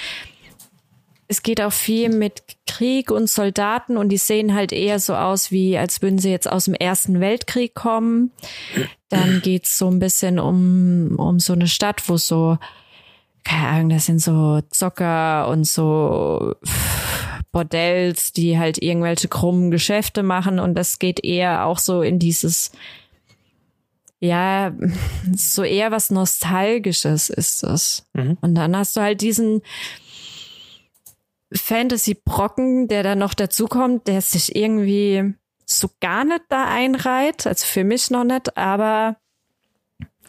[1.29, 5.51] es geht auch viel mit Krieg und Soldaten und die sehen halt eher so aus,
[5.51, 8.33] wie als würden sie jetzt aus dem Ersten Weltkrieg kommen.
[9.09, 12.59] Dann geht's so ein bisschen um, um so eine Stadt, wo so
[13.45, 16.55] keine Ahnung, das sind so Zocker und so
[17.53, 22.73] Bordells, die halt irgendwelche krummen Geschäfte machen und das geht eher auch so in dieses,
[24.21, 24.73] ja,
[25.35, 28.07] so eher was Nostalgisches ist das.
[28.15, 28.39] Mhm.
[28.41, 29.63] Und dann hast du halt diesen
[31.53, 35.35] Fantasy-Brocken, der da noch dazukommt, der sich irgendwie
[35.67, 39.17] so gar nicht da einreiht, also für mich noch nicht, aber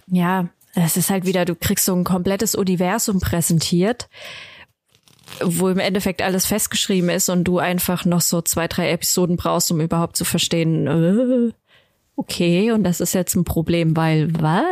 [0.07, 4.09] ja, es ist halt wieder, du kriegst so ein komplettes Universum präsentiert,
[5.41, 9.71] wo im Endeffekt alles festgeschrieben ist und du einfach noch so zwei, drei Episoden brauchst,
[9.71, 11.53] um überhaupt zu verstehen, äh,
[12.15, 14.63] okay, und das ist jetzt ein Problem, weil, was?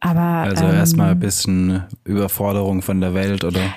[0.00, 0.20] Aber.
[0.20, 3.74] Also ähm, erstmal ein bisschen Überforderung von der Welt, oder?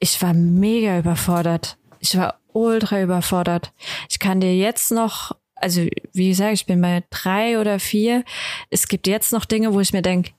[0.00, 1.76] Ich war mega überfordert.
[2.00, 3.72] Ich war ultra überfordert.
[4.08, 8.24] Ich kann dir jetzt noch, also wie gesagt, ich bin bei drei oder vier.
[8.70, 10.30] Es gibt jetzt noch Dinge, wo ich mir denke,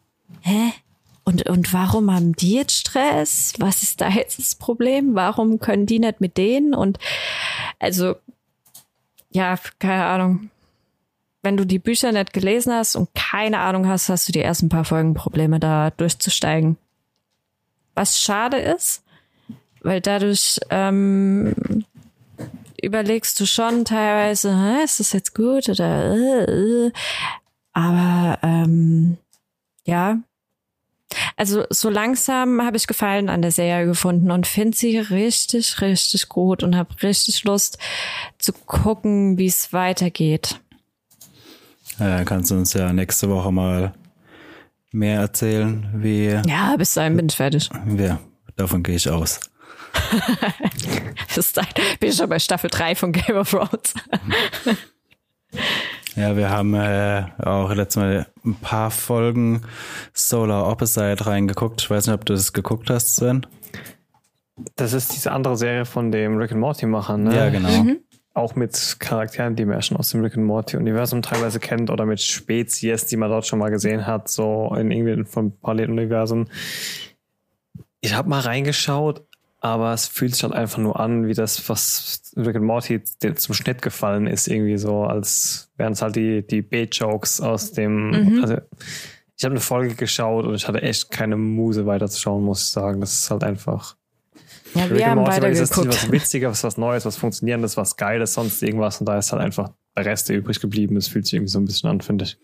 [0.41, 0.71] hä?
[1.23, 3.53] Und, und warum haben die jetzt Stress?
[3.59, 5.13] Was ist da jetzt das Problem?
[5.13, 6.73] Warum können die nicht mit denen?
[6.73, 6.97] Und
[7.77, 8.15] also,
[9.29, 10.49] ja, keine Ahnung.
[11.43, 14.69] Wenn du die Bücher nicht gelesen hast und keine Ahnung hast, hast du die ersten
[14.69, 16.77] paar Folgen Probleme, da durchzusteigen.
[17.93, 19.03] Was schade ist,
[19.81, 21.85] weil dadurch ähm,
[22.81, 26.91] überlegst du schon teilweise, hä, ist das jetzt gut oder äh, äh.
[27.73, 29.17] aber ähm,
[29.85, 30.19] ja,
[31.35, 36.29] also so langsam habe ich Gefallen an der Serie gefunden und finde sie richtig, richtig
[36.29, 37.77] gut und habe richtig Lust
[38.37, 40.59] zu gucken, wie es weitergeht.
[41.99, 43.93] Ja, kannst du uns ja nächste Woche mal
[44.91, 46.39] mehr erzählen, wie.
[46.47, 47.69] Ja, bis dahin bin ich fertig.
[47.97, 48.19] Ja,
[48.55, 49.39] davon gehe ich aus.
[51.35, 53.93] Bis dahin bin schon bei Staffel 3 von Game of Thrones.
[56.15, 59.61] Ja, wir haben äh, auch letztes Mal ein paar Folgen
[60.13, 61.81] Solar Opposite reingeguckt.
[61.81, 63.45] Ich weiß nicht, ob du das geguckt hast, Sven.
[64.75, 67.35] Das ist diese andere Serie von dem Rick and Morty Machern, ne?
[67.35, 67.69] Ja, genau.
[67.69, 67.99] Mhm.
[68.33, 71.89] Auch mit Charakteren, die man ja schon aus dem Rick and Morty Universum teilweise kennt
[71.89, 76.49] oder mit Spezies, die man dort schon mal gesehen hat, so in irgendwie von Paralleluniversen.
[78.01, 79.25] Ich habe mal reingeschaut,
[79.61, 83.53] aber es fühlt sich halt einfach nur an, wie das, was Rick and Morty zum
[83.53, 88.41] Schnitt gefallen ist, irgendwie so, als wären es halt die, die B-Jokes aus dem, mhm.
[88.41, 88.57] also
[89.39, 92.99] ich habe eine Folge geschaut und ich hatte echt keine Muse weiterzuschauen, muss ich sagen.
[92.99, 93.95] Das ist halt einfach.
[94.75, 95.93] Ja, Rick wir haben Morty beide ist geguckt.
[95.93, 99.71] was Witziges, was Neues, was Funktionierendes, was Geiles, sonst irgendwas und da ist halt einfach
[99.95, 102.37] der Rest, der übrig geblieben ist, fühlt sich irgendwie so ein bisschen an, finde ich.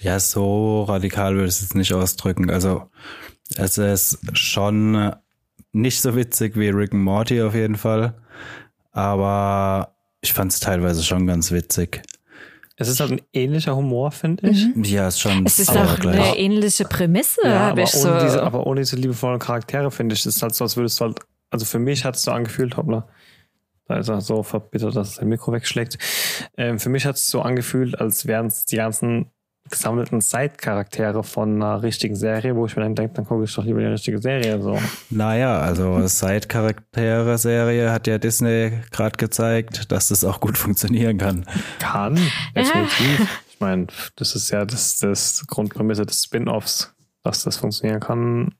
[0.00, 2.48] Ja, so radikal würde ich es jetzt nicht ausdrücken.
[2.48, 2.88] Also
[3.56, 5.12] es ist schon
[5.72, 8.14] nicht so witzig wie Rick and Morty auf jeden Fall.
[8.92, 12.02] Aber ich fand es teilweise schon ganz witzig.
[12.76, 14.74] Es ist halt ein ähnlicher Humor, finde ich.
[14.74, 14.84] Mhm.
[14.84, 15.44] Ja, ist schon.
[15.44, 16.18] Es ist auch gleich.
[16.18, 18.24] eine ähnliche Prämisse, ja, habe ich ohne so.
[18.24, 20.20] Diese, aber ohne diese liebevollen Charaktere, finde ich.
[20.20, 22.78] Es ist halt so, als würdest du halt, also für mich hat es so angefühlt,
[22.78, 23.06] hoppla.
[23.86, 25.98] Da ist er so verbittert, dass sein Mikro wegschlägt.
[26.56, 29.26] Ähm, für mich hat es so angefühlt, als wären es die ganzen
[29.70, 33.64] gesammelten Side-Charaktere von einer richtigen Serie, wo ich mir dann denke, dann gucke ich doch
[33.64, 34.60] lieber die richtige Serie.
[34.60, 34.78] So.
[35.10, 41.46] Naja, also Side-Charaktere-Serie hat ja Disney gerade gezeigt, dass das auch gut funktionieren kann.
[41.78, 42.18] Kann,
[42.54, 43.42] definitiv.
[43.48, 48.54] Ich meine, das ist ja das, das Grundprämisse des Spin-Offs, dass das funktionieren kann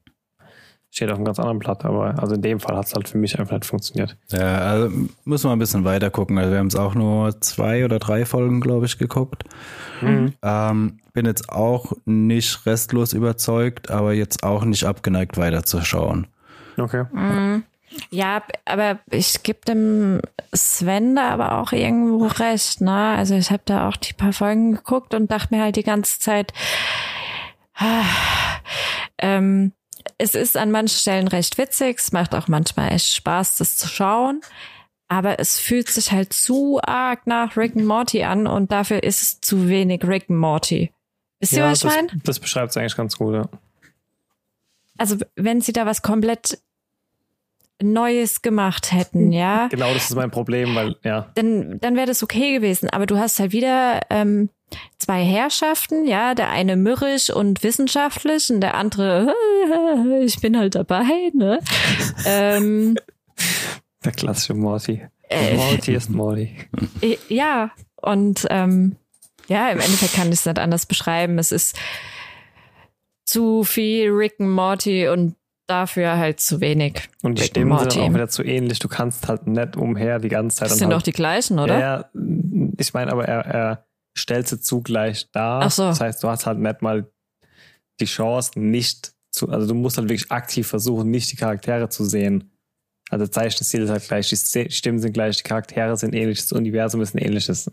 [0.90, 3.18] steht auf einem ganz anderen Blatt, aber also in dem Fall hat es halt für
[3.18, 4.16] mich einfach nicht funktioniert.
[4.30, 4.90] Ja, also
[5.24, 6.38] muss man ein bisschen weiter gucken.
[6.38, 9.44] Also wir haben es auch nur zwei oder drei Folgen, glaube ich, geguckt.
[10.00, 10.34] Mhm.
[10.42, 16.26] Ähm, bin jetzt auch nicht restlos überzeugt, aber jetzt auch nicht abgeneigt weiterzuschauen.
[16.76, 17.04] Okay.
[17.12, 17.64] Mhm.
[18.10, 20.20] Ja, aber ich gebe dem
[20.54, 23.14] Sven da aber auch irgendwo recht, ne?
[23.16, 26.20] Also ich habe da auch die paar Folgen geguckt und dachte mir halt die ganze
[26.20, 26.52] Zeit,
[27.74, 28.04] ah,
[29.18, 29.72] ähm,
[30.20, 33.88] es ist an manchen Stellen recht witzig, es macht auch manchmal echt Spaß, das zu
[33.88, 34.42] schauen.
[35.08, 39.22] Aber es fühlt sich halt zu arg nach Rick and Morty an und dafür ist
[39.22, 40.92] es zu wenig Rick and Morty.
[41.40, 42.08] Wisst ihr, ja, was ich meine?
[42.22, 43.48] Das beschreibt es eigentlich ganz gut, ja.
[44.98, 46.60] Also, wenn sie da was komplett
[47.82, 49.68] Neues gemacht hätten, ja.
[49.70, 51.32] Genau, das ist mein Problem, weil, ja.
[51.34, 52.90] Dann, dann wäre das okay gewesen.
[52.90, 54.50] Aber du hast halt wieder ähm,
[54.98, 59.34] zwei Herrschaften, ja, der eine mürrisch und wissenschaftlich und der andere,
[60.24, 61.58] ich bin halt dabei, ne?
[62.26, 62.96] ähm,
[64.04, 65.02] der klassische Morty.
[65.28, 66.56] Äh, Morty ist Morty.
[67.28, 68.96] Ja, und ähm,
[69.48, 71.38] ja, im Endeffekt kann ich es nicht anders beschreiben.
[71.38, 71.76] Es ist
[73.24, 77.08] zu viel Rick und Morty und dafür halt zu wenig.
[77.22, 78.80] Und die Rick Stimmen sind auch wieder zu ähnlich.
[78.80, 80.70] Du kannst halt nicht umher die ganze Zeit.
[80.70, 81.78] Das sind halt, doch die gleichen, oder?
[81.78, 82.10] Ja,
[82.76, 83.84] ich meine, aber er, er
[84.20, 85.62] stellt sie zugleich dar.
[85.62, 85.84] Ach so.
[85.84, 87.10] Das heißt, du hast halt nicht mal
[88.00, 92.04] die Chance, nicht zu, also du musst halt wirklich aktiv versuchen, nicht die Charaktere zu
[92.04, 92.50] sehen.
[93.10, 97.00] Also Zeichenstil ist halt gleich, die Stimmen sind gleich, die Charaktere sind ähnlich, das Universum
[97.00, 97.70] ist ein ähnliches.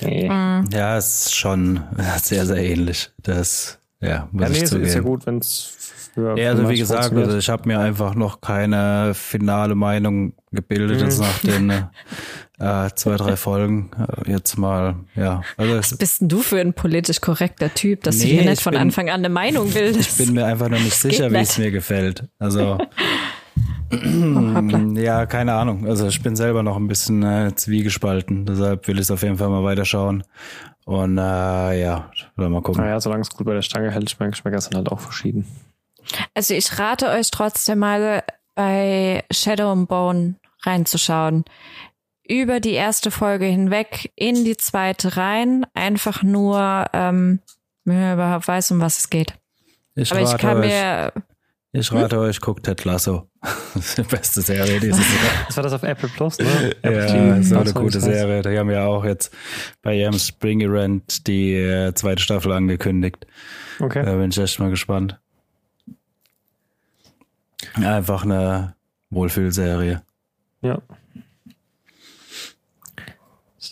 [0.00, 0.28] Nee.
[0.28, 0.68] Mhm.
[0.72, 1.80] Ja, es ist schon
[2.22, 3.10] sehr, sehr ähnlich.
[3.18, 4.86] Das, ja, muss ja, nee, ich zugeben.
[4.86, 6.38] ist ja gut, wenn es für.
[6.38, 11.04] Ja, also wie gesagt, also ich habe mir einfach noch keine finale Meinung gebildet mhm.
[11.04, 11.72] jetzt nach den
[12.62, 13.90] äh, zwei, drei Folgen.
[13.98, 15.42] Äh, jetzt mal, ja.
[15.56, 18.62] Also Was bist denn du für ein politisch korrekter Typ, dass nee, du hier nicht
[18.62, 20.20] von bin, Anfang an eine Meinung bildest?
[20.20, 22.28] Ich bin mir einfach noch nicht sicher, wie es mir gefällt.
[22.38, 22.78] Also
[23.92, 23.96] Oh,
[24.94, 25.86] ja, keine Ahnung.
[25.86, 28.46] Also ich bin selber noch ein bisschen äh, zwiegespalten.
[28.46, 30.24] Deshalb will ich es auf jeden Fall mal weiterschauen.
[30.84, 32.82] Und äh, ja, mal gucken.
[32.82, 35.46] Naja, solange es gut bei der Stange hält, schmeckt schmeckt es dann halt auch verschieden.
[36.34, 38.22] Also ich rate euch trotzdem mal
[38.54, 41.44] bei Shadow and Bone reinzuschauen.
[42.32, 45.66] Über die erste Folge hinweg in die zweite rein.
[45.74, 47.40] Einfach nur, ähm,
[47.84, 49.34] wenn man überhaupt weiß, um was es geht.
[49.94, 51.12] Ich Aber ich kann euch, mir.
[51.72, 52.22] Ich rate hm?
[52.22, 53.28] euch, guckt Ted Lasso.
[53.74, 55.32] Das ist die beste Serie dieses Jahr.
[55.46, 56.74] Das war das auf Apple Plus, ne?
[56.80, 58.40] Apple ja, so eine gute Serie.
[58.40, 59.34] Die haben ja auch jetzt
[59.82, 63.26] bei ihrem Spring Event die äh, zweite Staffel angekündigt.
[63.78, 64.06] Okay.
[64.06, 65.20] Da bin ich echt mal gespannt.
[67.74, 68.74] Einfach eine
[69.10, 70.00] Wohlfühlserie.
[70.62, 70.80] Ja.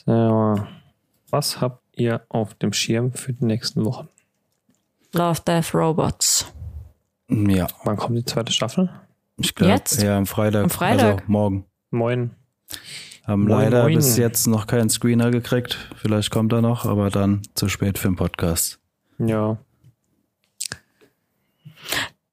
[0.07, 0.55] So.
[1.31, 4.09] Was habt ihr auf dem Schirm für die nächsten Wochen?
[5.13, 6.47] Love Death Robots.
[7.29, 7.67] Ja.
[7.85, 8.91] Wann kommt die zweite Staffel?
[9.37, 10.65] Ich glaube, ja, am Freitag.
[10.65, 11.21] Am Freitag?
[11.21, 11.65] Also morgen.
[11.91, 12.31] Moin.
[13.27, 13.97] Haben moin, leider moin.
[13.97, 15.79] bis jetzt noch keinen Screener gekriegt.
[15.97, 18.79] Vielleicht kommt er noch, aber dann zu spät für den Podcast.
[19.19, 19.59] Ja.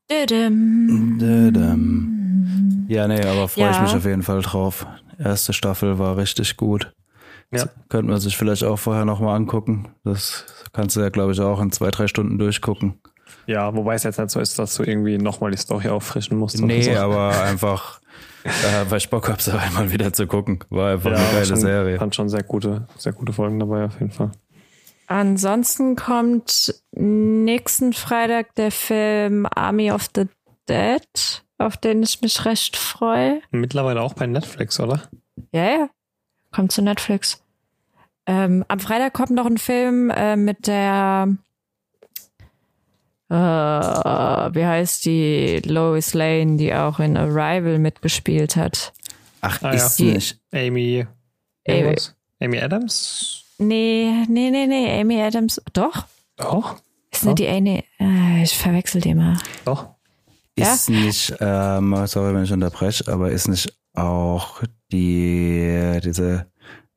[0.10, 1.18] Dödem.
[1.20, 2.86] Dödem.
[2.88, 3.72] Ja, nee, aber freue ja.
[3.72, 4.86] ich mich auf jeden Fall drauf.
[5.20, 6.94] Erste Staffel war richtig gut.
[7.52, 7.66] Ja.
[7.66, 9.90] Das könnte man sich vielleicht auch vorher nochmal angucken.
[10.04, 13.00] Das kannst du ja, glaube ich, auch in zwei, drei Stunden durchgucken.
[13.46, 16.62] Ja, wobei es jetzt nicht so ist, dass du irgendwie nochmal die Story auffrischen musst.
[16.62, 16.92] Nee, so.
[16.98, 18.02] aber einfach,
[18.44, 20.60] äh, weil ich Bock habe, es einmal wieder zu gucken.
[20.70, 21.98] War einfach ja, eine geile schon, Serie.
[21.98, 24.32] Fand schon sehr gute, sehr gute Folgen dabei auf jeden Fall.
[25.08, 30.26] Ansonsten kommt nächsten Freitag der Film Army of the
[30.68, 33.42] Dead, auf den ich mich recht freue.
[33.52, 35.04] Mittlerweile auch bei Netflix, oder?
[35.54, 35.90] Ja, ja.
[36.58, 37.40] Kommt zu Netflix.
[38.26, 41.38] Ähm, am Freitag kommt noch ein Film äh, mit der
[43.30, 48.92] äh, wie heißt die Lois Lane, die auch in Arrival mitgespielt hat.
[49.42, 50.14] Ach, ah, ist ja.
[50.14, 51.06] nicht Amy,
[51.68, 51.96] Amy,
[52.42, 53.44] Amy Adams?
[53.60, 55.62] Nee, nee, nee, nee, Amy Adams.
[55.74, 56.08] Doch.
[56.38, 56.78] Doch.
[57.12, 57.84] Ist nicht die Amy.
[58.00, 59.38] Äh, ich verwechsel die mal.
[59.64, 59.90] Doch.
[60.56, 60.96] Ist ja?
[60.96, 66.48] nicht, ähm, sorry, wenn ich unterbreche, aber ist nicht auch die, diese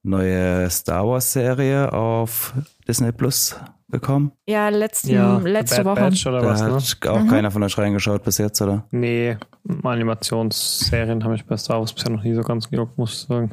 [0.02, 2.54] neue Star Wars Serie auf
[2.86, 3.56] Disney Plus
[3.88, 4.32] bekommen?
[4.46, 6.00] Ja, letzten, ja, letzte Woche.
[6.00, 6.72] Batch oder da was, ne?
[6.72, 7.28] hat auch mhm.
[7.28, 8.84] keiner von euch reingeschaut bis jetzt, oder?
[8.90, 9.36] Nee,
[9.82, 13.50] Animationsserien habe ich bei Star Wars bisher noch nie so ganz gejuckt, muss ich sagen.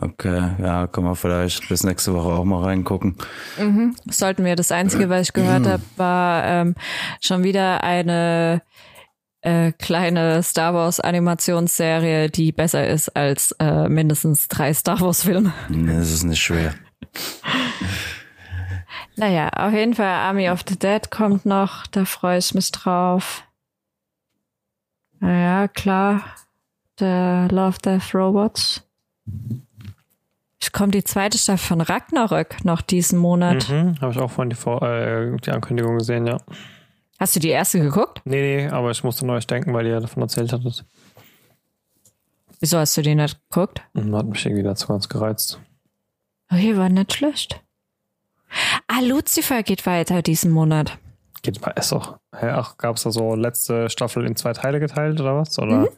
[0.00, 3.16] Okay, ja, können wir vielleicht bis nächste Woche auch mal reingucken.
[3.58, 3.96] Mhm.
[4.08, 4.54] Sollten wir.
[4.56, 6.74] Das Einzige, was ich gehört habe, war ähm,
[7.20, 8.62] schon wieder eine
[9.42, 15.52] äh, kleine Star Wars Animationsserie, die besser ist als äh, mindestens drei Star Wars Filme.
[15.68, 16.74] Das ist nicht schwer.
[19.16, 23.44] naja, auf jeden Fall Army of the Dead kommt noch, da freue ich mich drauf.
[25.20, 26.22] Naja, klar.
[26.98, 28.82] Der Love Death Robots.
[30.60, 33.68] Es kommt die zweite Staffel von Ragnarök noch diesen Monat.
[33.70, 36.36] Mhm, Habe ich auch von die, äh, die Ankündigung gesehen, ja.
[37.20, 38.22] Hast du die erste geguckt?
[38.24, 40.86] Nee, nee, aber ich musste neues denken, weil ihr davon erzählt hattet.
[42.60, 43.82] Wieso hast du die nicht geguckt?
[43.92, 45.60] Mhm, hat mich irgendwie dazu ganz gereizt.
[46.50, 47.62] Oh, hier war nicht schlecht.
[48.88, 50.98] Ah, Lucifer geht weiter diesen Monat.
[51.42, 52.18] Geht mal, ist doch.
[52.32, 55.58] Ach, gab es da so letzte Staffel in zwei Teile geteilt oder was?
[55.58, 55.80] Oder?
[55.80, 55.88] Mhm.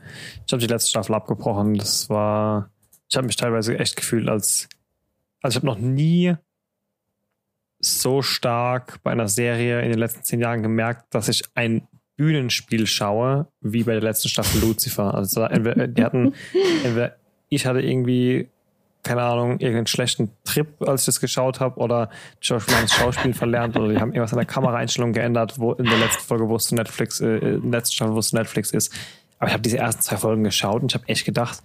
[0.47, 1.75] Ich habe die letzte Staffel abgebrochen.
[1.75, 2.71] Das war.
[3.09, 4.69] Ich habe mich teilweise echt gefühlt als.
[5.41, 6.35] Also ich habe noch nie
[7.83, 12.87] so stark bei einer Serie in den letzten zehn Jahren gemerkt, dass ich ein Bühnenspiel
[12.87, 15.15] schaue, wie bei der letzten Staffel Lucifer.
[15.15, 16.35] Also entweder, die hatten,
[16.85, 17.17] entweder
[17.49, 18.49] ich hatte irgendwie,
[19.03, 22.11] keine Ahnung, irgendeinen schlechten Trip, als ich das geschaut habe, oder
[22.41, 25.85] Schauspieler haben das Schauspiel verlernt, oder die haben irgendwas an der Kameraeinstellung geändert, wo in
[25.85, 28.95] der letzten Folge wusste Netflix, äh, in der letzten Staffel wusste Netflix ist.
[29.39, 31.63] Aber ich habe diese ersten zwei Folgen geschaut und ich habe echt gedacht,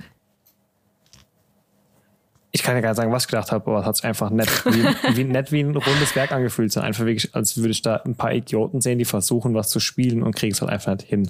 [2.57, 4.31] ich kann ja gar nicht sagen, was ich gedacht habe, aber es hat sich einfach
[4.31, 4.83] nett wie,
[5.15, 6.71] wie, nett wie ein rundes Werk angefühlt.
[6.71, 9.79] So einfach wirklich, als würde ich da ein paar Idioten sehen, die versuchen, was zu
[9.79, 11.29] spielen und kriegen es halt einfach nicht hin.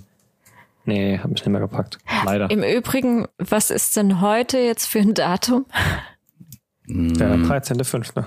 [0.86, 1.98] Nee, hab mich nicht mehr gepackt.
[2.24, 2.50] Leider.
[2.50, 5.66] Im Übrigen, was ist denn heute jetzt für ein Datum?
[6.88, 8.24] Der 13.05.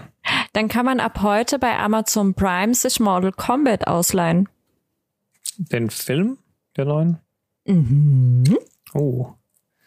[0.52, 4.50] Dann kann man ab heute bei Amazon Prime sich Mortal Kombat ausleihen.
[5.56, 6.36] Den Film,
[6.76, 7.18] der neuen?
[7.64, 8.44] Mhm.
[8.92, 9.32] Oh.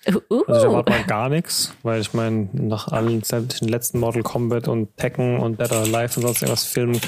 [0.07, 0.43] Uh.
[0.47, 4.67] Also ich erwarte mal gar nichts, weil ich meine, nach allen sämtlichen letzten Mortal Kombat
[4.67, 6.99] und Tekken und Dead or Alive und sonst irgendwas Filmen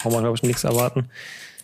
[0.00, 1.08] kann man, glaube ich, nichts erwarten.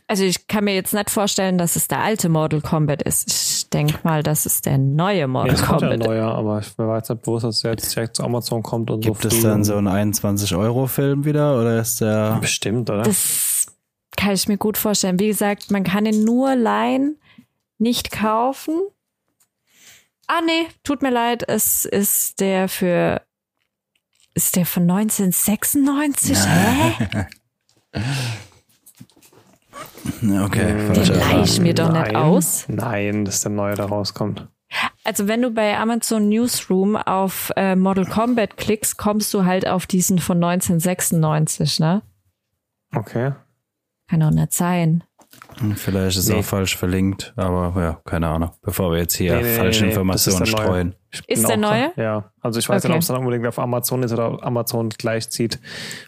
[0.09, 3.29] Also ich kann mir jetzt nicht vorstellen, dass es der alte Mortal Kombat ist.
[3.29, 5.91] Ich denke mal, das ist der neue Mortal nee, Kombat.
[5.91, 8.63] Ja, neuer, aber ich mir war jetzt nicht bewusst, dass er jetzt direkt zu Amazon
[8.63, 9.29] kommt und Gibt so.
[9.29, 12.39] Gibt es dann so einen 21-Euro-Film wieder oder ist der.
[12.41, 13.03] Bestimmt, oder?
[13.03, 13.67] Das
[14.17, 15.19] kann ich mir gut vorstellen.
[15.19, 17.19] Wie gesagt, man kann ihn nur leihen,
[17.79, 18.75] nicht kaufen.
[20.29, 21.45] Ah, nee, tut mir leid.
[21.49, 23.23] Es ist der für.
[24.35, 26.39] Ist der von 1996?
[26.47, 27.09] Hä?
[30.23, 32.03] Okay, Den leih ich mir doch Nein.
[32.05, 32.65] nicht aus.
[32.69, 34.49] Nein, dass der neue da rauskommt.
[35.05, 39.87] Also wenn du bei Amazon Newsroom auf äh, Model Combat klickst, kommst du halt auf
[39.87, 42.03] diesen von 1996, ne?
[42.95, 43.33] Okay.
[44.09, 45.05] Kann doch nicht sein.
[45.77, 46.37] Vielleicht ist Nee.
[46.37, 48.51] auch falsch verlinkt, aber ja, keine Ahnung.
[48.63, 50.47] Bevor wir jetzt hier Nee, nee, falsche ist Informationen neue.
[50.49, 50.95] streuen.
[51.27, 51.93] Ist der neue?
[51.97, 52.31] Ja.
[52.43, 52.89] Also ich weiß Okay.
[52.89, 55.59] nicht, ob es dann unbedingt auf Amazon ist oder Amazon gleichzieht,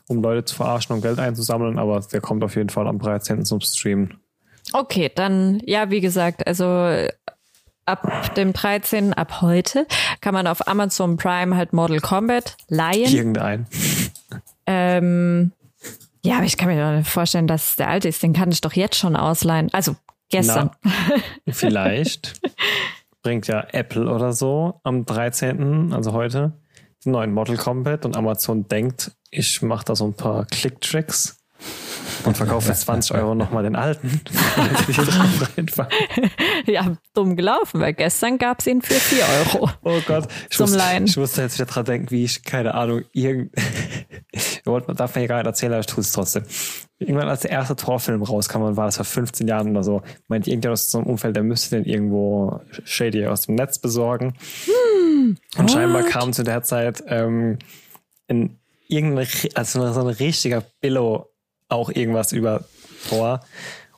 [0.07, 3.45] um Leute zu verarschen und Geld einzusammeln, aber der kommt auf jeden Fall am 13.
[3.47, 4.21] zum Streamen.
[4.75, 7.09] Okay, dann, ja, wie gesagt, also äh,
[7.87, 9.15] ab dem 13.
[9.15, 9.87] ab heute
[10.21, 13.11] kann man auf Amazon Prime halt Model Combat leihen.
[13.15, 13.67] Irgendein.
[14.67, 15.53] Ähm,
[16.25, 18.23] ja, aber ich kann mir doch nicht vorstellen, dass der alte ist.
[18.23, 19.73] Den kann ich doch jetzt schon ausleihen.
[19.73, 19.97] Also
[20.31, 20.71] gestern.
[21.49, 22.41] Vielleicht
[23.23, 26.53] bringt ja Apple oder so am 13., also heute,
[27.05, 31.38] den neuen Model Combat und Amazon denkt, ich mache da so ein paar Click-Tricks
[32.25, 34.21] und verkaufe jetzt 20 Euro nochmal den alten.
[36.67, 39.71] Ja, dumm gelaufen, weil gestern gab es ihn für 4 Euro.
[39.85, 41.05] Oh Gott, ich, Zum muss, Leihen.
[41.07, 43.53] ich musste jetzt wieder dran denken, wie ich, keine Ahnung, irgend.
[44.67, 46.45] man darf mir ja gar nicht erzählen, aber ich tue es trotzdem.
[46.99, 50.51] Irgendwann, als der erste Torfilm rauskam, und war das vor 15 Jahren oder so, meinte
[50.51, 54.35] irgendjemand aus so einem Umfeld, der müsste den irgendwo shady aus dem Netz besorgen.
[55.57, 57.59] und scheinbar kam zu der Zeit ähm,
[58.27, 58.59] in
[58.89, 61.31] irgendeine, ri- also so ein richtiger Billo
[61.69, 62.65] auch irgendwas über
[63.09, 63.41] Tor.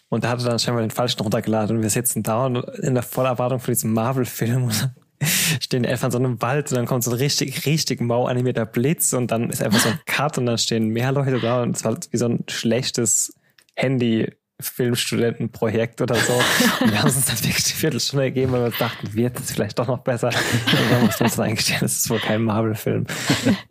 [0.09, 3.03] Und da hatte dann scheinbar den falschen runtergeladen und wir sitzen da und in der
[3.05, 4.95] vollen Erwartung von diesem Marvel-Film und dann
[5.61, 8.67] stehen einfach in so einem Wald und dann kommt so ein richtig, richtig mau animierter
[8.67, 11.77] Blitz und dann ist einfach so ein Cut und dann stehen mehr Leute da und
[11.77, 13.35] es war wie so ein schlechtes
[13.77, 16.33] Handy Filmstudentenprojekt oder so.
[16.81, 19.79] Und wir haben uns dann wirklich eine Viertelstunde gegeben, weil wir dachten, wird es vielleicht
[19.79, 20.29] doch noch besser.
[20.29, 23.07] Und dann mussten wir uns eingestehen, das ist wohl kein Marvel-Film.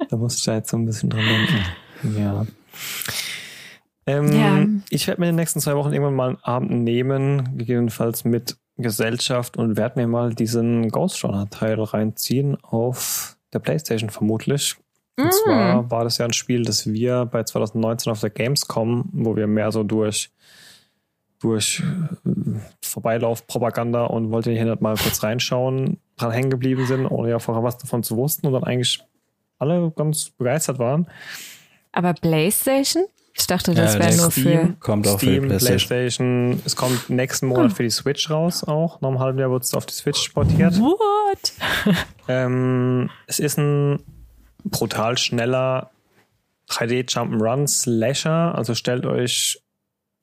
[0.09, 2.19] Da musste ich jetzt so ein bisschen dran denken.
[2.19, 2.45] Ja.
[4.09, 4.65] Ähm, Ja.
[4.89, 8.57] Ich werde mir in den nächsten zwei Wochen irgendwann mal einen Abend nehmen, gegebenenfalls mit
[8.77, 14.77] Gesellschaft und werde mir mal diesen Ghost Runner Teil reinziehen auf der Playstation vermutlich.
[15.17, 19.35] Und zwar war das ja ein Spiel, das wir bei 2019 auf der Gamescom, wo
[19.35, 20.31] wir mehr so durch
[21.41, 21.81] durch
[22.25, 27.39] äh, Vorbeilauf-Propaganda und wollte hier nicht mal kurz reinschauen, dran hängen geblieben sind, ohne ja
[27.39, 29.01] vorher was davon zu wussten und dann eigentlich
[29.57, 31.07] alle ganz begeistert waren.
[31.91, 33.05] Aber PlayStation?
[33.39, 34.39] Ich dachte, das Ja, wäre der nur für.
[34.41, 35.87] Steam, Kommt auch für die Steam, PlayStation.
[35.87, 36.61] PlayStation.
[36.65, 38.99] Es kommt nächsten Monat für die Switch raus auch.
[39.01, 40.77] Nach einem halben Jahr wird es auf die Switch portiert.
[40.79, 41.53] What?
[42.31, 44.03] Ähm, es ist ein
[44.63, 45.89] brutal schneller
[46.69, 48.53] 3D Jump'n'Run Slasher.
[48.53, 49.59] Also stellt euch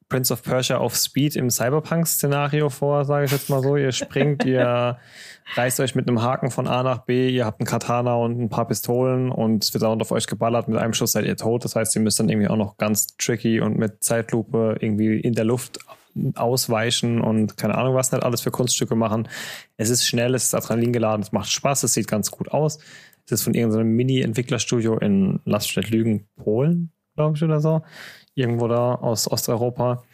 [0.09, 3.77] Prince of Persia auf Speed im Cyberpunk-Szenario vor, sage ich jetzt mal so.
[3.77, 4.99] Ihr springt, ihr
[5.55, 8.49] reißt euch mit einem Haken von A nach B, ihr habt einen Katana und ein
[8.49, 10.69] paar Pistolen und es wird dauernd auf euch geballert.
[10.69, 11.65] Mit einem Schuss seid ihr tot.
[11.65, 15.35] Das heißt, ihr müsst dann irgendwie auch noch ganz tricky und mit Zeitlupe irgendwie in
[15.35, 15.81] der Luft
[16.35, 19.29] ausweichen und keine Ahnung was nicht alles für Kunststücke machen.
[19.77, 22.79] Es ist schnell, es ist Adrenalin geladen, es macht Spaß, es sieht ganz gut aus.
[23.27, 27.83] Es ist von irgendeinem Mini-Entwicklerstudio in, lasst mich nicht lügen, Polen, glaube ich, oder so.
[28.37, 30.05] Irgendwo da aus Osteuropa.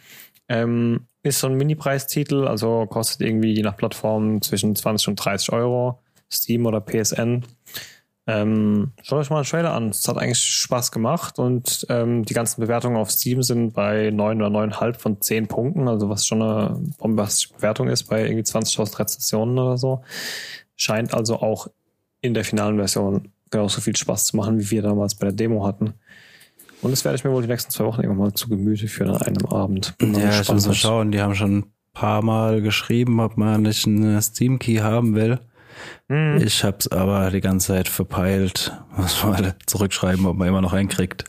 [0.49, 5.53] Ähm, ist so ein Mini-Preistitel, also kostet irgendwie je nach Plattform zwischen 20 und 30
[5.53, 6.01] Euro.
[6.33, 7.45] Steam oder PSN.
[8.27, 9.89] Ähm, schaut euch mal einen Trailer an.
[9.89, 14.41] Es hat eigentlich Spaß gemacht und ähm, die ganzen Bewertungen auf Steam sind bei 9
[14.41, 19.01] oder 9,5 von 10 Punkten, also was schon eine bombastische Bewertung ist bei irgendwie 20.000
[19.01, 20.03] Rezensionen oder so.
[20.77, 21.69] Scheint also auch
[22.21, 25.67] in der finalen Version genauso viel Spaß zu machen, wie wir damals bei der Demo
[25.67, 25.95] hatten.
[26.83, 29.11] Und das werde ich mir wohl die nächsten zwei Wochen irgendwann mal zu Gemüte führen
[29.11, 29.97] an einem Abend.
[29.99, 31.13] Bin Ja, ich muss mal schauen.
[31.13, 35.39] Die haben schon ein paar Mal geschrieben, ob man nicht einen Steam-Key haben will.
[36.09, 36.39] Hm.
[36.45, 38.73] Ich hab's aber die ganze Zeit verpeilt.
[38.97, 41.25] Muss mal zurückschreiben, ob man immer noch einen kriegt.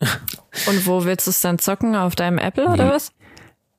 [0.00, 1.94] Und wo willst du es dann zocken?
[1.94, 3.12] Auf deinem Apple oder was?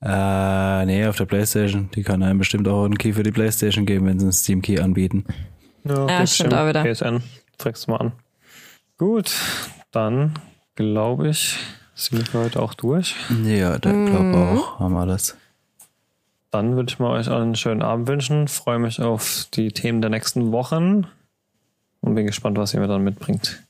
[0.02, 1.90] Äh, nee, auf der Playstation.
[1.94, 4.80] Die kann einem bestimmt auch einen Key für die Playstation geben, wenn sie einen Steam-Key
[4.80, 5.26] anbieten.
[5.84, 6.84] Ja, Ja, stimmt auch wieder.
[6.84, 7.22] PSN,
[7.58, 8.12] trägst du mal an.
[8.98, 9.32] Gut,
[9.92, 10.34] dann
[10.84, 11.58] glaube ich,
[11.94, 13.16] sind wir heute auch durch.
[13.44, 14.06] Ja, Mhm.
[14.08, 14.80] glaube auch.
[14.80, 15.36] Haben wir alles.
[16.52, 18.48] Dann würde ich mal euch allen einen schönen Abend wünschen.
[18.48, 21.06] Freue mich auf die Themen der nächsten Wochen
[22.02, 23.62] und bin gespannt, was ihr mir dann mitbringt.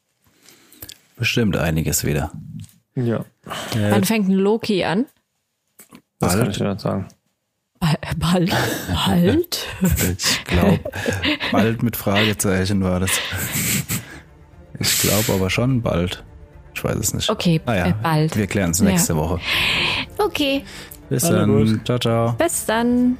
[1.17, 2.31] Bestimmt einiges wieder.
[2.95, 3.25] Ja,
[3.75, 5.05] Äh, Wann fängt ein Loki an?
[6.19, 6.51] das kann Bald?
[6.51, 7.07] ich dir nicht sagen.
[7.79, 8.53] Ba- Bald.
[8.93, 9.65] Bald?
[10.17, 10.79] Ich glaube,
[11.51, 13.11] bald mit Fragezeichen war das.
[14.79, 16.23] Ich glaube aber schon bald.
[16.79, 17.29] Ich weiß es nicht.
[17.29, 18.37] Okay, Naja, bald.
[18.37, 19.19] Wir klären es nächste Ja.
[19.19, 19.39] Woche.
[20.17, 20.63] Okay.
[21.09, 21.49] Bis Also dann.
[21.49, 21.85] gut.
[21.85, 22.31] Ciao, ciao.
[22.37, 23.17] Bis dann.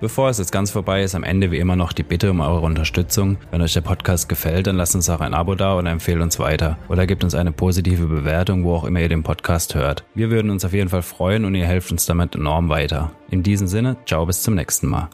[0.00, 2.60] Bevor es jetzt ganz vorbei ist, am Ende wie immer noch die Bitte um eure
[2.60, 3.38] Unterstützung.
[3.52, 6.38] Wenn euch der Podcast gefällt, dann lasst uns auch ein Abo da und empfehlt uns
[6.40, 6.76] weiter.
[6.88, 10.04] Oder gebt uns eine positive Bewertung, wo auch immer ihr den Podcast hört.
[10.14, 13.12] Wir würden uns auf jeden Fall freuen und ihr helft uns damit enorm weiter.
[13.30, 15.08] In diesem Sinne, ciao bis zum nächsten Mal.